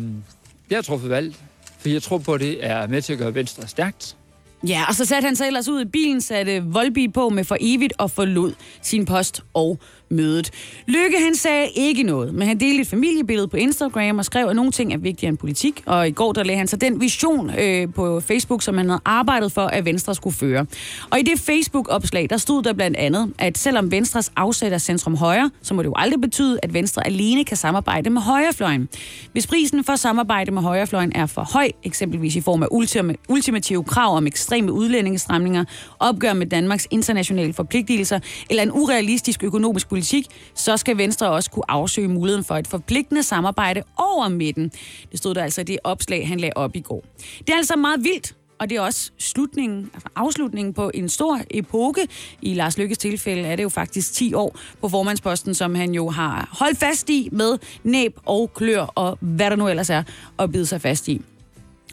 [0.69, 1.36] jeg har truffet valg,
[1.80, 4.16] for jeg tror på, at det er med til at gøre Venstre stærkt.
[4.63, 7.58] Ja, og så satte han sig ellers ud i bilen, satte Volby på med for
[7.60, 10.52] evigt og forlod sin post og mødet.
[10.88, 14.56] Lykke, han sagde ikke noget, men han delte et familiebillede på Instagram og skrev, at
[14.56, 15.84] nogle ting er vigtigere end politik.
[15.86, 19.02] Og i går, der lagde han så den vision øh, på Facebook, som han havde
[19.06, 20.65] arbejdet for, at Venstre skulle føre.
[21.10, 25.52] Og i det Facebook-opslag, der stod der blandt andet, at selvom Venstres afsætter centrum højre,
[25.62, 28.89] så må det jo aldrig betyde, at Venstre alene kan samarbejde med højrefløjen.
[29.32, 33.84] Hvis prisen for samarbejde med højrefløjen er for høj, eksempelvis i form af ultima- ultimative
[33.84, 35.65] krav om ekstreme udlændingestramninger,
[35.99, 41.71] opgør med Danmarks internationale forpligtelser eller en urealistisk økonomisk politik, så skal Venstre også kunne
[41.71, 44.71] afsøge muligheden for et forpligtende samarbejde over midten.
[45.12, 47.03] Det stod der altså i det opslag, han lagde op i går.
[47.39, 51.39] Det er altså meget vildt, og det er også slutningen, altså afslutningen på en stor
[51.51, 52.07] epoke.
[52.41, 56.10] I Lars Lykkes tilfælde er det jo faktisk 10 år på formandsposten, som han jo
[56.10, 60.03] har holdt fast i med næb og klør og hvad der nu ellers er
[60.39, 61.21] at bide sig fast i.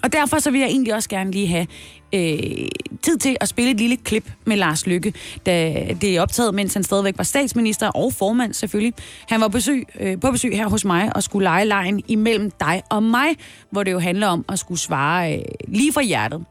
[0.05, 1.67] Og derfor så vil jeg egentlig også gerne lige have
[2.15, 2.69] øh,
[3.03, 5.13] tid til at spille et lille klip med Lars Lykke,
[5.47, 8.95] da det er optaget, mens han stadigvæk var statsminister og formand selvfølgelig.
[9.29, 12.83] Han var besøg, øh, på besøg her hos mig og skulle lege lejen imellem dig
[12.91, 13.29] og mig,
[13.71, 16.45] hvor det jo handler om at skulle svare øh, lige fra hjertet.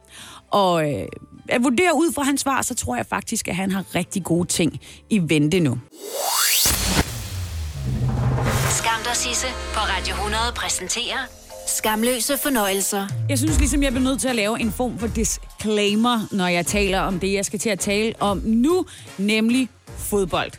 [0.52, 1.06] Og øh,
[1.50, 4.48] at vurdere ud fra hans svar, så tror jeg faktisk, at han har rigtig gode
[4.48, 5.78] ting i vente nu.
[8.70, 13.08] Skam dig, Sisse på Radio 100 præsenterer Skamløse fornøjelser.
[13.30, 16.66] Jeg synes ligesom, jeg bliver nødt til at lave en form for disclaimer, når jeg
[16.66, 18.86] taler om det, jeg skal til at tale om nu,
[19.18, 20.52] nemlig fodbold.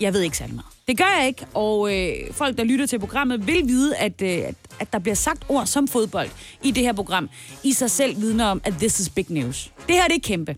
[0.00, 0.66] Jeg ved ikke særlig meget.
[0.88, 4.38] Det gør jeg ikke, og øh, folk, der lytter til programmet, vil vide, at, øh,
[4.80, 6.28] at, der bliver sagt ord som fodbold
[6.62, 7.30] i det her program,
[7.62, 9.70] i sig selv vidner om, at this is big news.
[9.86, 10.56] Det her det er kæmpe.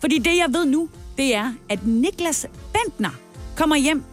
[0.00, 3.10] Fordi det, jeg ved nu, det er, at Niklas Bentner
[3.56, 4.04] kommer hjem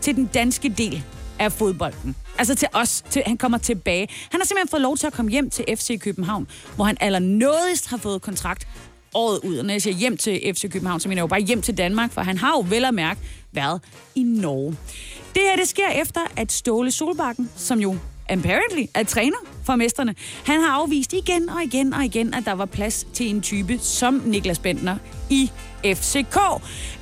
[0.00, 1.02] til den danske del
[1.38, 2.16] af fodbolden.
[2.38, 3.04] Altså til os.
[3.10, 4.08] Til, han kommer tilbage.
[4.30, 7.86] Han har simpelthen fået lov til at komme hjem til FC København, hvor han allernådigst
[7.86, 8.68] har fået kontrakt
[9.14, 9.58] året ud.
[9.58, 11.78] Og når jeg siger hjem til FC København, så mener jeg jo bare hjem til
[11.78, 13.20] Danmark, for han har jo vel at mærke
[13.52, 13.80] været
[14.14, 14.76] i Norge.
[15.34, 17.96] Det her, det sker efter, at Ståle Solbakken, som jo
[18.28, 22.52] apparently er træner for mesterne, han har afvist igen og igen og igen, at der
[22.52, 24.96] var plads til en type som Niklas Bentner
[25.30, 25.50] i
[25.84, 26.38] FCK.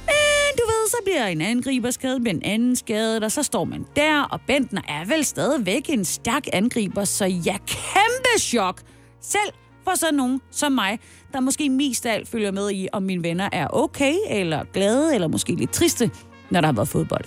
[0.07, 3.65] Men du ved, så bliver en angriber skadet, bliver en anden skadet, og så står
[3.65, 8.81] man der, og Bentner er vel stadigvæk en stærk angriber, så ja, kæmpe chok.
[9.21, 9.53] Selv
[9.85, 10.99] for sådan nogen som mig,
[11.33, 15.15] der måske mest af alt følger med i, om mine venner er okay, eller glade,
[15.15, 16.11] eller måske lidt triste,
[16.51, 17.25] når der har været fodbold.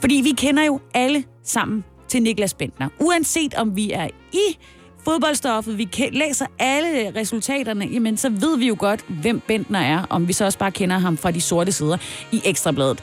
[0.00, 2.88] Fordi vi kender jo alle sammen til Niklas Bentner.
[3.00, 4.58] Uanset om vi er i
[5.04, 10.28] fodboldstoffet, vi læser alle resultaterne, jamen så ved vi jo godt, hvem Bentner er, om
[10.28, 11.96] vi så også bare kender ham fra de sorte sider
[12.32, 13.02] i Ekstrabladet.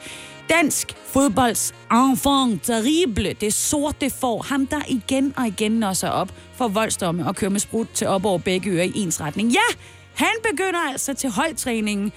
[0.50, 6.34] Dansk fodbolds enfant terrible, det sorte får, ham der igen og igen når sig op
[6.56, 9.52] for voldsdomme og kører med sprut til op over begge ører i ens retning.
[9.52, 9.76] Ja,
[10.16, 12.12] han begynder altså til holdtræningen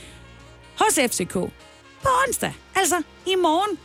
[0.78, 1.32] hos FCK
[2.02, 3.78] på onsdag, altså i morgen.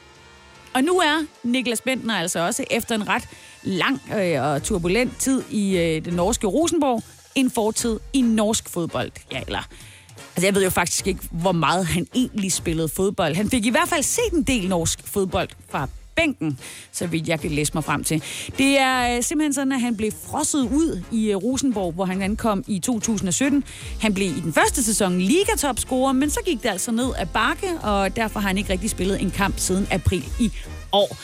[0.74, 3.28] Og nu er Niklas Bentner altså også efter en ret
[3.64, 7.04] lang øh, og turbulent tid i øh, det norske Rosenborg,
[7.36, 9.12] en fortid i norsk fodbold.
[9.32, 9.68] Ja, eller...
[10.36, 13.36] Altså, jeg ved jo faktisk ikke, hvor meget han egentlig spillede fodbold.
[13.36, 16.60] Han fik i hvert fald set en del norsk fodbold fra bænken,
[16.92, 18.24] så vidt jeg kan læse mig frem til.
[18.58, 22.22] Det er øh, simpelthen sådan, at han blev frosset ud i øh, Rosenborg, hvor han
[22.22, 23.64] ankom i 2017.
[24.02, 27.80] Han blev i den første sæson ligatopscorer, men så gik det altså ned ad bakke,
[27.84, 30.52] og derfor har han ikke rigtig spillet en kamp siden april i
[30.92, 31.18] år.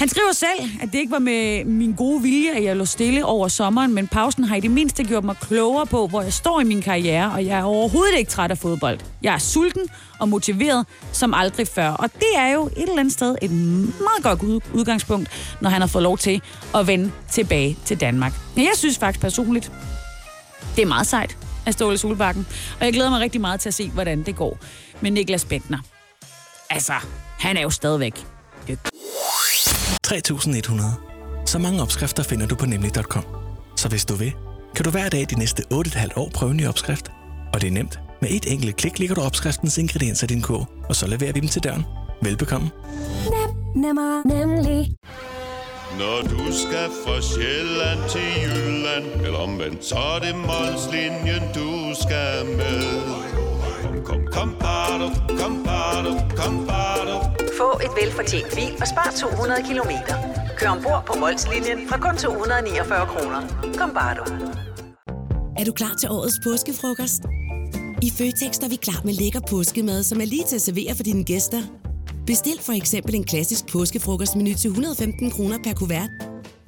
[0.00, 3.24] Han skriver selv, at det ikke var med min gode vilje, at jeg lå stille
[3.24, 6.60] over sommeren, men pausen har i det mindste gjort mig klogere på, hvor jeg står
[6.60, 8.98] i min karriere, og jeg er overhovedet ikke træt af fodbold.
[9.22, 13.12] Jeg er sulten og motiveret som aldrig før, og det er jo et eller andet
[13.12, 15.28] sted et meget godt udgangspunkt,
[15.60, 16.42] når han har fået lov til
[16.74, 18.32] at vende tilbage til Danmark.
[18.56, 19.72] Men jeg synes faktisk personligt,
[20.76, 22.46] det er meget sejt af Ståle Solbakken,
[22.78, 24.58] og jeg glæder mig rigtig meget til at se, hvordan det går
[25.00, 25.78] med Niklas Bentner.
[26.70, 26.94] Altså,
[27.38, 28.26] han er jo stadigvæk
[28.68, 28.99] dygtig.
[30.10, 30.94] 3100.
[31.46, 33.24] Så mange opskrifter finder du på nemlig.com.
[33.76, 34.32] Så hvis du vil,
[34.76, 37.10] kan du hver dag de næste 8,5 år prøve en ny opskrift.
[37.54, 38.00] Og det er nemt.
[38.20, 41.40] Med et enkelt klik ligger du opskriftens ingredienser i din kog, og så leverer vi
[41.40, 41.84] dem til døren.
[42.22, 42.70] Velbekomme.
[43.30, 44.94] Nem, nemmer, nemlig.
[45.98, 52.46] Når du skal fra Sjælland til Jylland Eller omvendt, så er det Molslinjen, du skal
[52.56, 53.49] med
[54.32, 57.14] Kom, kom, kom, bado, kom, bado.
[57.58, 60.14] Få et velfortjent bil og spar 200 kilometer.
[60.58, 63.40] Kør ombord på Molslinjen fra kun 249 kroner.
[63.78, 64.24] Kom bare du.
[65.58, 67.22] Er du klar til årets påskefrokost?
[68.02, 71.02] I Føtex er vi klar med lækker påskemad, som er lige til at servere for
[71.02, 71.62] dine gæster.
[72.26, 76.10] Bestil for eksempel en klassisk påskefrokostmenu til 115 kroner per kuvert.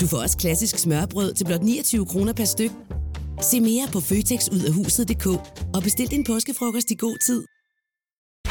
[0.00, 2.70] Du får også klassisk smørbrød til blot 29 kroner per styk.
[3.42, 5.26] Se mere på føtexudafhuset.dk
[5.74, 7.51] og bestil din påskefrokost i god tid.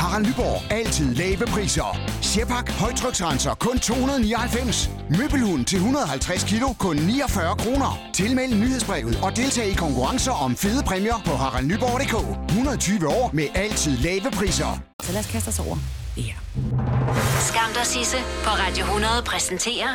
[0.01, 0.71] Harald Nyborg.
[0.71, 1.97] Altid lave priser.
[2.21, 2.71] Sjehpak.
[2.71, 3.53] Højtryksrenser.
[3.53, 4.89] Kun 299.
[5.17, 6.67] Møbelhund til 150 kilo.
[6.79, 7.99] Kun 49 kroner.
[8.13, 12.15] Tilmeld nyhedsbrevet og deltag i konkurrencer om fede præmier på haraldnyborg.dk.
[12.49, 14.81] 120 år med altid lave priser.
[15.03, 15.77] Så lad os kaste os over
[16.15, 16.35] det her.
[17.49, 19.89] Skam dig, Sisse på Radio 100 præsenterer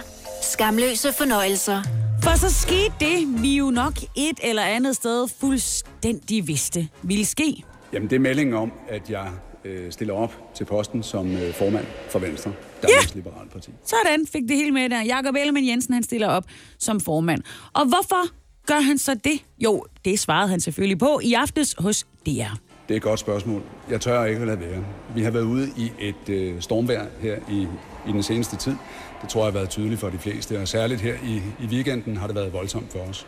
[0.53, 1.83] Skamløse fornøjelser.
[2.23, 7.65] For så skete det, vi jo nok et eller andet sted fuldstændig vidste ville ske.
[7.93, 9.27] Jamen, det er meldingen om, at jeg
[9.67, 12.53] øh, stiller op til posten som øh, formand for Venstre,
[12.83, 13.19] Danmarks ja.
[13.19, 13.71] Liberale Parti.
[13.85, 15.03] Sådan fik det hele med der.
[15.03, 16.45] Jakob Ellemann Jensen, han stiller op
[16.79, 17.43] som formand.
[17.73, 18.29] Og hvorfor
[18.67, 19.45] gør han så det?
[19.59, 22.57] Jo, det svarede han selvfølgelig på i aftes hos DR.
[22.89, 23.63] Det er et godt spørgsmål.
[23.91, 24.85] Jeg tør ikke at lade være.
[25.15, 27.67] Vi har været ude i et øh, stormvejr her i
[28.09, 28.77] i den seneste tid.
[29.23, 32.17] Det tror jeg har været tydeligt for de fleste, og særligt her i, i weekenden
[32.17, 33.27] har det været voldsomt for os.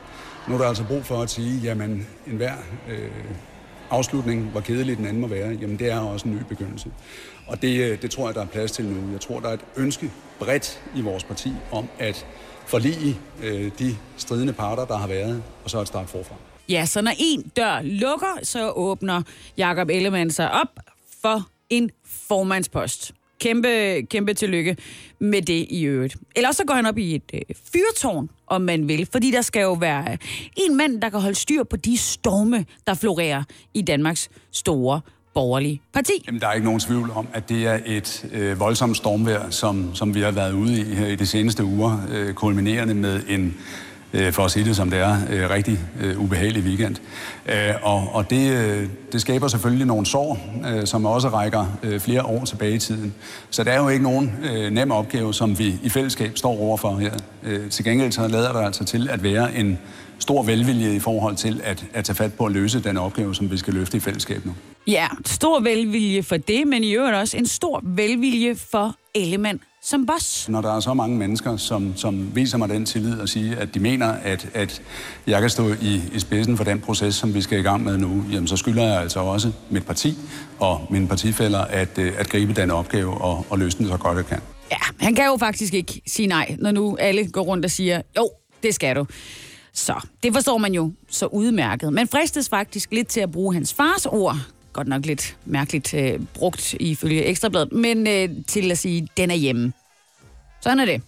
[0.49, 2.55] Nu er der altså brug for at sige, jamen enhver
[2.89, 3.11] øh,
[3.91, 6.91] afslutning, hvor kedelig den anden må være, jamen det er også en ny begyndelse.
[7.47, 9.13] Og det, øh, det tror jeg, der er plads til nu.
[9.13, 12.27] Jeg tror, der er et ønske bredt i vores parti om at
[12.67, 16.35] forlige øh, de stridende parter, der har været, og så at starte forfra.
[16.69, 19.23] Ja, så når en dør lukker, så åbner
[19.57, 20.79] Jakob Ellemann sig op
[21.23, 23.13] for en formandspost.
[23.41, 24.77] Kæmpe, kæmpe tillykke
[25.19, 26.17] med det i øvrigt.
[26.37, 27.41] Ellers så går han op i et øh,
[27.73, 30.19] fyrtårn, om man vil, fordi der skal jo være øh,
[30.57, 33.43] en mand, der kan holde styr på de storme, der florerer
[33.75, 35.01] i Danmarks store
[35.35, 36.13] borgerlige parti.
[36.27, 39.95] Jamen, der er ikke nogen tvivl om, at det er et øh, voldsomt stormvejr, som,
[39.95, 43.57] som vi har været ude i her i de seneste uger, øh, kulminerende med en
[44.13, 46.97] øh, for at sige det som det er, øh, rigtig øh, ubehagelig weekend.
[47.47, 52.01] Øh, og og det, øh, det skaber selvfølgelig nogle sår, øh, som også rækker øh,
[52.01, 53.15] flere år tilbage i tiden.
[53.51, 56.97] Så det er jo ikke nogen øh, nem opgave, som vi i fællesskab står overfor
[56.97, 57.13] her.
[57.43, 59.79] Øh, til gengæld så lader der altså til at være en
[60.19, 63.51] stor velvilje i forhold til at, at tage fat på at løse den opgave, som
[63.51, 64.55] vi skal løfte i fællesskab nu.
[64.87, 70.07] Ja, stor velvilje for det, men i øvrigt også en stor velvilje for Ellemann som
[70.07, 70.49] boss.
[70.49, 73.75] Når der er så mange mennesker, som, som viser mig den tillid og siger, at
[73.75, 74.83] de mener, at, at
[75.27, 77.99] jeg kan stå i, i spidsen for den proces, som vi skal i gang med
[77.99, 80.19] nu, jamen så skylder jeg altså også mit parti
[80.59, 84.17] og mine partifælder at, øh, at gribe den opgave og, og løse den så godt
[84.17, 84.41] jeg kan.
[84.71, 88.03] Ja, han kan jo faktisk ikke sige nej, når nu alle går rundt og siger,
[88.17, 88.31] jo,
[88.63, 89.07] det skal du.
[89.73, 91.93] Så det forstår man jo så udmærket.
[91.93, 94.37] Man fristes faktisk lidt til at bruge hans fars ord,
[94.79, 99.35] godt nok lidt mærkeligt øh, brugt ifølge Ekstrabladet, men øh, til at sige, den er
[99.35, 99.73] hjemme.
[100.61, 101.03] Sådan er det.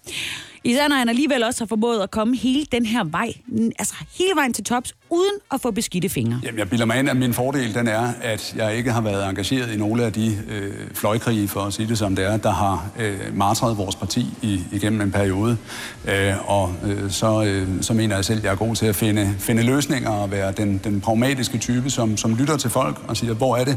[0.64, 3.32] Især når han alligevel også har formået at komme hele den her vej,
[3.78, 6.40] altså hele vejen til tops, uden at få beskidte fingre.
[6.44, 9.28] Jamen, jeg bilder mig ind, at min fordel den er, at jeg ikke har været
[9.28, 12.50] engageret i nogle af de øh, fløjkrige, for at sige det som det er, der
[12.50, 15.56] har øh, martret vores parti i, igennem en periode.
[16.08, 18.96] Øh, og øh, så, øh, så mener jeg selv, at jeg er god til at
[18.96, 23.16] finde, finde løsninger og være den, den pragmatiske type, som, som lytter til folk og
[23.16, 23.76] siger, hvor er, det,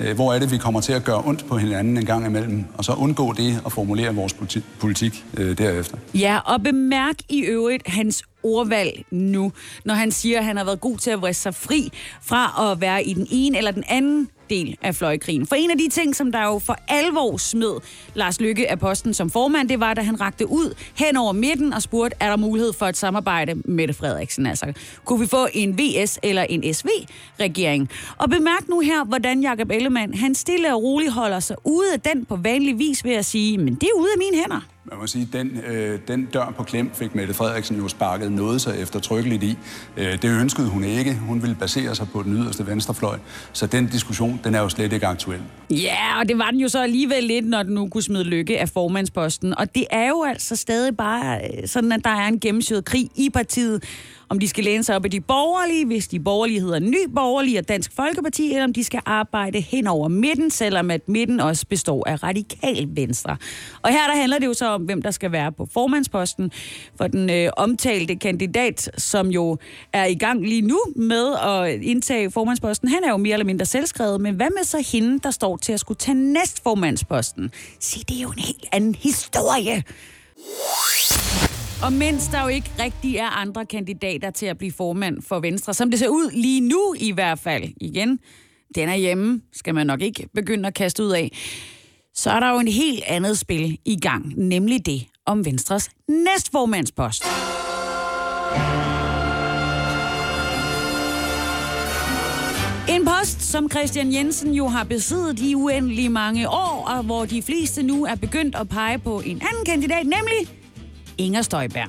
[0.00, 2.64] øh, hvor er det, vi kommer til at gøre ondt på hinanden en gang imellem,
[2.74, 5.96] og så undgå det og formulere vores politi- politik øh, derefter.
[6.14, 9.52] Ja, og bemærk i øvrigt hans ordvalg nu,
[9.84, 11.90] når han siger, at han har været god til at vriste sig fri
[12.22, 15.46] fra at være i den ene eller den anden del af fløjkrigen.
[15.46, 17.80] For en af de ting, som der jo for alvor smed
[18.14, 21.72] Lars Lykke af posten som formand, det var, da han rakte ud hen over midten
[21.72, 24.46] og spurgte, er der mulighed for et samarbejde med Frederiksen?
[24.46, 24.72] Altså,
[25.04, 27.90] kunne vi få en VS eller en SV-regering?
[28.16, 32.00] Og bemærk nu her, hvordan Jakob Ellemann, han stille og roligt holder sig ude af
[32.00, 34.73] den på vanlig vis ved at sige, men det er ude af mine hænder.
[34.90, 38.60] Man må sige, den, øh, den dør på klem fik Mette Frederiksen jo sparket noget
[38.60, 39.58] sig eftertrykkeligt i.
[39.96, 41.14] Øh, det ønskede hun ikke.
[41.14, 43.18] Hun ville basere sig på den yderste venstrefløj.
[43.52, 45.40] Så den diskussion, den er jo slet ikke aktuel.
[45.70, 48.60] Ja, og det var den jo så alligevel lidt, når den nu kunne smide lykke
[48.60, 49.58] af formandsposten.
[49.58, 53.10] Og det er jo altså stadig bare øh, sådan, at der er en gennemsyret krig
[53.16, 53.84] i partiet
[54.28, 57.58] om de skal læne sig op af de borgerlige, hvis de borgerlige hedder Ny Borgerlige
[57.58, 61.66] og Dansk Folkeparti, eller om de skal arbejde hen over midten, selvom at midten også
[61.66, 63.36] består af radikal venstre.
[63.82, 66.52] Og her der handler det jo så om, hvem der skal være på formandsposten
[66.96, 69.58] for den øh, omtalte kandidat, som jo
[69.92, 72.88] er i gang lige nu med at indtage formandsposten.
[72.88, 75.72] Han er jo mere eller mindre selvskrevet, men hvad med så hende, der står til
[75.72, 77.50] at skulle tage næstformandsposten?
[77.80, 79.84] Se, det er jo en helt anden historie.
[81.84, 85.74] Og mens der jo ikke rigtig er andre kandidater til at blive formand for Venstre,
[85.74, 88.18] som det ser ud lige nu i hvert fald, igen,
[88.74, 91.30] den er hjemme, skal man nok ikke begynde at kaste ud af,
[92.14, 97.24] så er der jo en helt andet spil i gang, nemlig det om Venstres næstformandspost.
[102.88, 107.42] En post, som Christian Jensen jo har besiddet i uendelig mange år, og hvor de
[107.42, 110.63] fleste nu er begyndt at pege på en anden kandidat, nemlig
[111.18, 111.88] Inger Støjberg.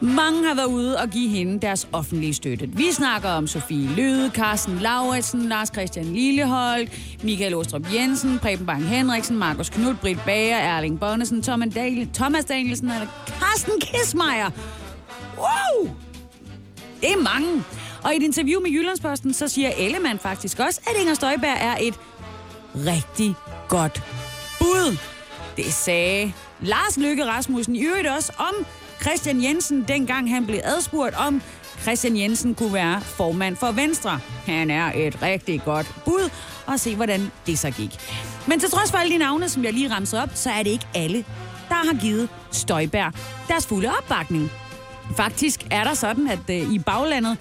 [0.00, 2.68] Mange har været ude og give hende deres offentlige støtte.
[2.68, 6.88] Vi snakker om Sofie Løde, Carsten Lauritsen, Lars Christian Lillehold,
[7.22, 12.44] Michael Ostrup Jensen, Preben Bang Henriksen, Markus Knud, Britt Bager, Erling Bonnesen, Thomas, Daniel, Thomas
[12.44, 14.50] Danielsen eller Carsten Kismeier.
[15.36, 15.90] Wow!
[17.00, 17.64] Det er mange.
[18.04, 21.76] Og i et interview med Jyllandsposten, så siger Ellemann faktisk også, at Inger Støjberg er
[21.80, 21.94] et
[22.76, 23.34] rigtig
[23.68, 24.02] godt
[24.58, 24.96] bud.
[25.56, 28.66] Det sagde Lars Løkke Rasmussen i øvrigt også om
[29.00, 31.42] Christian Jensen, dengang han blev adspurgt om,
[31.82, 34.20] Christian Jensen kunne være formand for Venstre.
[34.46, 36.30] Han er et rigtig godt bud,
[36.66, 37.90] og se hvordan det så gik.
[38.46, 40.70] Men til trods for alle de navne, som jeg lige ramsede op, så er det
[40.70, 41.24] ikke alle,
[41.68, 43.12] der har givet Støjberg
[43.48, 44.50] deres fulde opbakning.
[45.16, 47.38] Faktisk er der sådan, at øh, i baglandet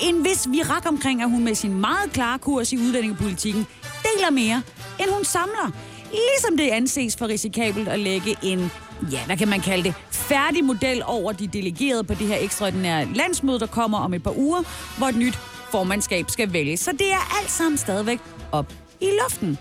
[0.00, 3.66] en vis virak omkring, at hun med sin meget klare kurs i udlændingepolitikken
[4.02, 4.62] deler mere,
[5.00, 5.70] end hun samler.
[6.10, 8.70] Ligesom det anses for risikabelt at lægge en,
[9.12, 13.04] ja, hvad kan man kalde det, færdig model over de delegerede på det her ekstraordinære
[13.14, 14.62] landsmøde, der kommer om et par uger,
[14.98, 15.38] hvor et nyt
[15.70, 16.80] formandskab skal vælges.
[16.80, 18.18] Så det er alt sammen stadigvæk
[18.52, 19.58] op i luften.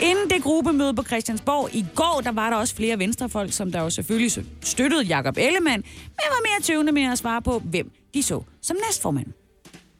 [0.00, 3.82] Inden det gruppemøde på Christiansborg i går, der var der også flere venstrefolk, som der
[3.82, 8.22] jo selvfølgelig støttede Jakob Ellemann, men var mere tøvende med at svare på, hvem de
[8.22, 9.26] så som næstformand.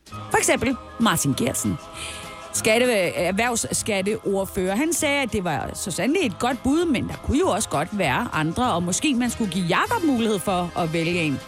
[0.06, 1.76] For eksempel Martin Gersen.
[2.54, 4.76] Skatte, erhvervsskatteordfører.
[4.76, 7.68] Han sagde, at det var så sandelig et godt bud, men der kunne jo også
[7.68, 11.40] godt være andre, og måske man skulle give Jakob mulighed for at vælge en.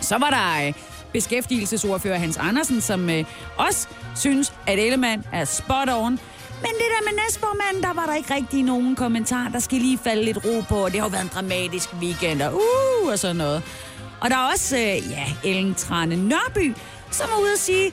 [0.00, 0.72] Så var der øh,
[1.12, 3.24] beskæftigelsesordfører Hans Andersen, som øh,
[3.56, 6.12] også synes, at Ellemann er spot on.
[6.62, 9.48] Men det der med næstformanden, der var der ikke rigtig nogen kommentar.
[9.48, 12.42] Der skal lige falde lidt ro på, og det har jo været en dramatisk weekend,
[12.42, 13.62] og uh, og sådan noget.
[14.20, 16.74] Og der er også, øh, ja, Ellen Trane Nørby,
[17.10, 17.92] som er ude at sige,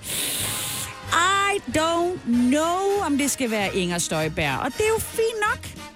[1.13, 4.59] i don't know, om det skal være Inger Støjberg.
[4.59, 5.87] Og det er jo fint nok.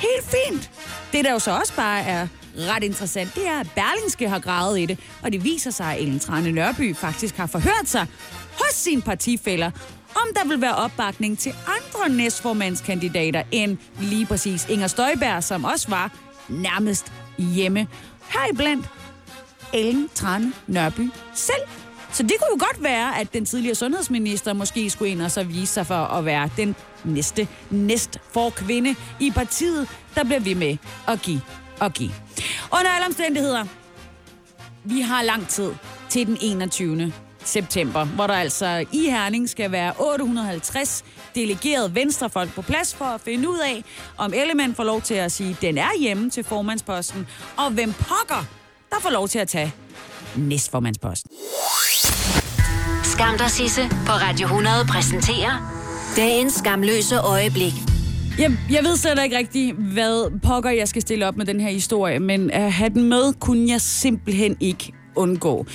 [0.00, 0.70] Helt fint.
[1.12, 4.80] Det, der jo så også bare er ret interessant, det er, at Berlingske har gravet
[4.80, 8.06] i det, og det viser sig, at Ellen Trane Nørby faktisk har forhørt sig
[8.52, 9.70] hos sine partifælder,
[10.14, 15.88] om der vil være opbakning til andre næstformandskandidater end lige præcis Inger Støjberg, som også
[15.88, 16.10] var
[16.48, 17.86] nærmest hjemme.
[18.28, 18.86] Heriblandt
[19.72, 21.62] Ellen Trane Nørby selv.
[22.12, 25.44] Så det kunne jo godt være, at den tidligere sundhedsminister måske skulle ind og så
[25.44, 30.54] vise sig for at være den næste næst for kvinde i partiet, der bliver ved
[30.54, 30.76] med
[31.08, 31.40] at give
[31.80, 32.12] og give.
[32.72, 33.64] Under alle omstændigheder,
[34.84, 35.72] vi har lang tid
[36.08, 37.12] til den 21.
[37.44, 41.04] september, hvor der altså i Herning skal være 850
[41.34, 43.84] delegerede venstrefolk på plads for at finde ud af,
[44.16, 47.92] om Ellemann får lov til at sige, at den er hjemme til formandsposten, og hvem
[47.92, 48.44] pokker,
[48.90, 49.72] der får lov til at tage
[50.36, 51.30] næstformandsposten.
[53.20, 55.52] Skam dig, Sisse, på Radio 100 præsenterer
[56.16, 57.72] dagens skamløse øjeblik.
[58.38, 61.70] Jeg, jeg ved slet ikke rigtigt, hvad pokker jeg skal stille op med den her
[61.70, 65.66] historie, men at have den med, kunne jeg simpelthen ikke undgå.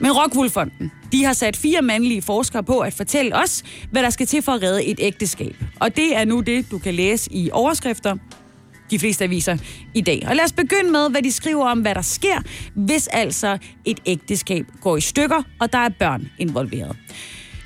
[0.00, 4.26] Men Rockwoolfonden, de har sat fire mandlige forskere på at fortælle os, hvad der skal
[4.26, 5.56] til for at redde et ægteskab.
[5.80, 8.16] Og det er nu det, du kan læse i overskrifter
[8.90, 9.56] de fleste aviser
[9.94, 10.22] i dag.
[10.28, 12.42] Og lad os begynde med, hvad de skriver om, hvad der sker,
[12.74, 16.96] hvis altså et ægteskab går i stykker, og der er børn involveret.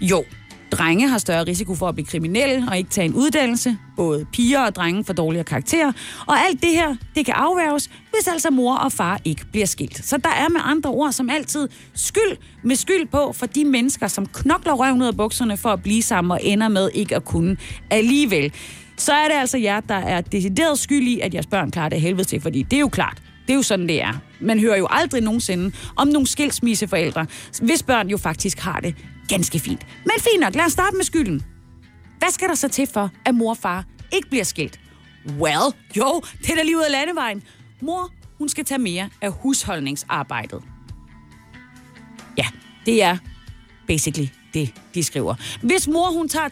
[0.01, 0.25] Jo,
[0.71, 3.79] drenge har større risiko for at blive kriminelle og ikke tage en uddannelse.
[3.97, 5.93] Både piger og drenge får dårligere karakterer.
[6.27, 10.05] Og alt det her, det kan afværges, hvis altså mor og far ikke bliver skilt.
[10.05, 14.09] Så der er med andre ord som altid skyld med skyld på for de mennesker,
[14.09, 17.25] som knokler røven ud af bukserne for at blive sammen og ender med ikke at
[17.25, 17.57] kunne
[17.91, 18.53] alligevel
[18.97, 22.01] så er det altså jer, der er decideret skyld i, at jeres børn klarer det
[22.01, 24.13] helvede til, fordi det er jo klart, det er jo sådan, det er.
[24.41, 27.27] Man hører jo aldrig nogensinde om nogle skilsmisseforældre,
[27.63, 28.97] hvis børn jo faktisk har det
[29.29, 29.87] ganske fint.
[30.05, 31.43] Men fint nok, lad os starte med skylden.
[32.19, 34.81] Hvad skal der så til for, at mor og far ikke bliver skilt?
[35.39, 37.43] Well, jo, det er da lige ud af landevejen.
[37.81, 40.63] Mor, hun skal tage mere af husholdningsarbejdet.
[42.39, 42.47] Ja,
[42.87, 43.17] det er
[43.87, 45.35] basically det, de skriver.
[45.63, 46.49] Hvis mor hun tager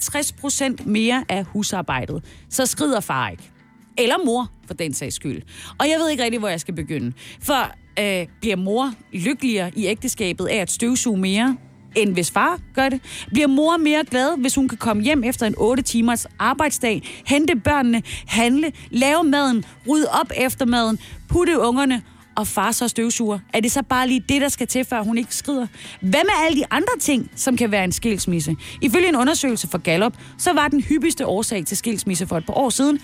[0.80, 3.50] 60% mere af husarbejdet, så skrider far ikke.
[3.98, 5.42] Eller mor, for den sags skyld.
[5.78, 7.12] Og jeg ved ikke rigtig, hvor jeg skal begynde.
[7.40, 11.56] For øh, bliver mor lykkeligere i ægteskabet af at støvsuge mere,
[11.96, 13.00] end hvis far gør det?
[13.28, 17.56] Bliver mor mere glad, hvis hun kan komme hjem efter en 8 timers arbejdsdag, hente
[17.56, 20.98] børnene, handle, lave maden, rydde op efter maden,
[21.28, 22.02] putte ungerne
[22.34, 23.38] og far så støvsuger?
[23.54, 25.66] Er det så bare lige det, der skal til, før hun ikke skrider?
[26.00, 28.56] Hvad med alle de andre ting, som kan være en skilsmisse?
[28.80, 32.54] Ifølge en undersøgelse fra Gallup, så var den hyppigste årsag til skilsmisse for et par
[32.54, 33.00] år siden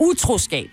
[0.00, 0.68] utroskab.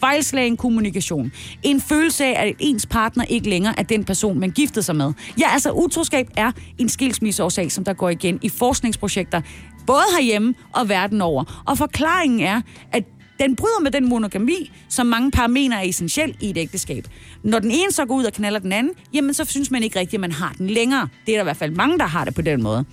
[0.00, 1.32] Fejlslagen kommunikation.
[1.62, 5.12] En følelse af, at ens partner ikke længere er den person, man giftede sig med.
[5.38, 9.40] Ja, altså utroskab er en skilsmisseårsag, som der går igen i forskningsprojekter,
[9.86, 11.62] både herhjemme og verden over.
[11.66, 12.60] Og forklaringen er,
[12.92, 13.04] at
[13.40, 17.08] den bryder med den monogami, som mange par mener er essentiel i et ægteskab.
[17.42, 19.98] Når den ene så går ud og knaller den anden, jamen så synes man ikke
[19.98, 21.08] rigtigt, at man har den længere.
[21.26, 22.84] Det er der i hvert fald mange, der har det på den måde.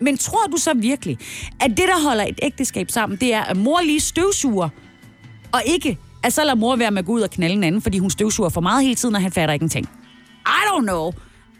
[0.00, 1.18] Men tror du så virkelig,
[1.60, 4.68] at det, der holder et ægteskab sammen, det er, at mor lige støvsuger,
[5.52, 7.82] og ikke, at så lader mor være med at gå ud og knalde en anden,
[7.82, 9.88] fordi hun støvsuger for meget hele tiden, og han fatter ikke en ting.
[10.46, 11.12] I don't know.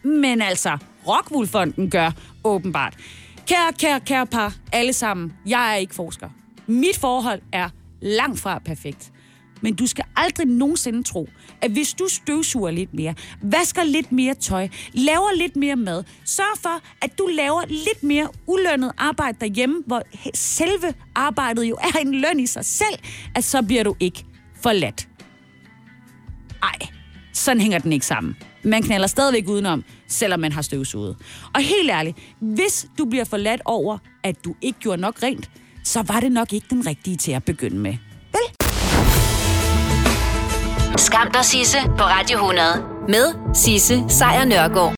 [0.05, 2.11] Men altså, Rockwoolfonden gør
[2.45, 2.95] åbenbart.
[3.47, 6.29] Kære, kære, kære par, alle sammen, jeg er ikke forsker.
[6.67, 7.69] Mit forhold er
[8.07, 9.13] langt fra perfekt.
[9.61, 11.29] Men du skal aldrig nogensinde tro,
[11.63, 16.59] at hvis du støvsuger lidt mere, vasker lidt mere tøj, laver lidt mere mad, sørg
[16.63, 20.03] for, at du laver lidt mere ulønnet arbejde derhjemme, hvor
[20.35, 22.99] selve arbejdet jo er en løn i sig selv,
[23.35, 24.25] at så bliver du ikke
[24.63, 25.09] forladt.
[26.63, 26.89] Ej,
[27.33, 28.37] sådan hænger den ikke sammen.
[28.65, 31.17] Man knaller stadigvæk udenom, selvom man har støvsuget.
[31.55, 35.51] Og helt ærligt, hvis du bliver forladt over, at du ikke gjorde nok rent,
[35.87, 37.95] så var det nok ikke den rigtige til at begynde med.
[40.97, 42.67] Skam dig, Sisse, på Radio 100.
[43.09, 44.95] Med Sisse Sejr Nørgaard.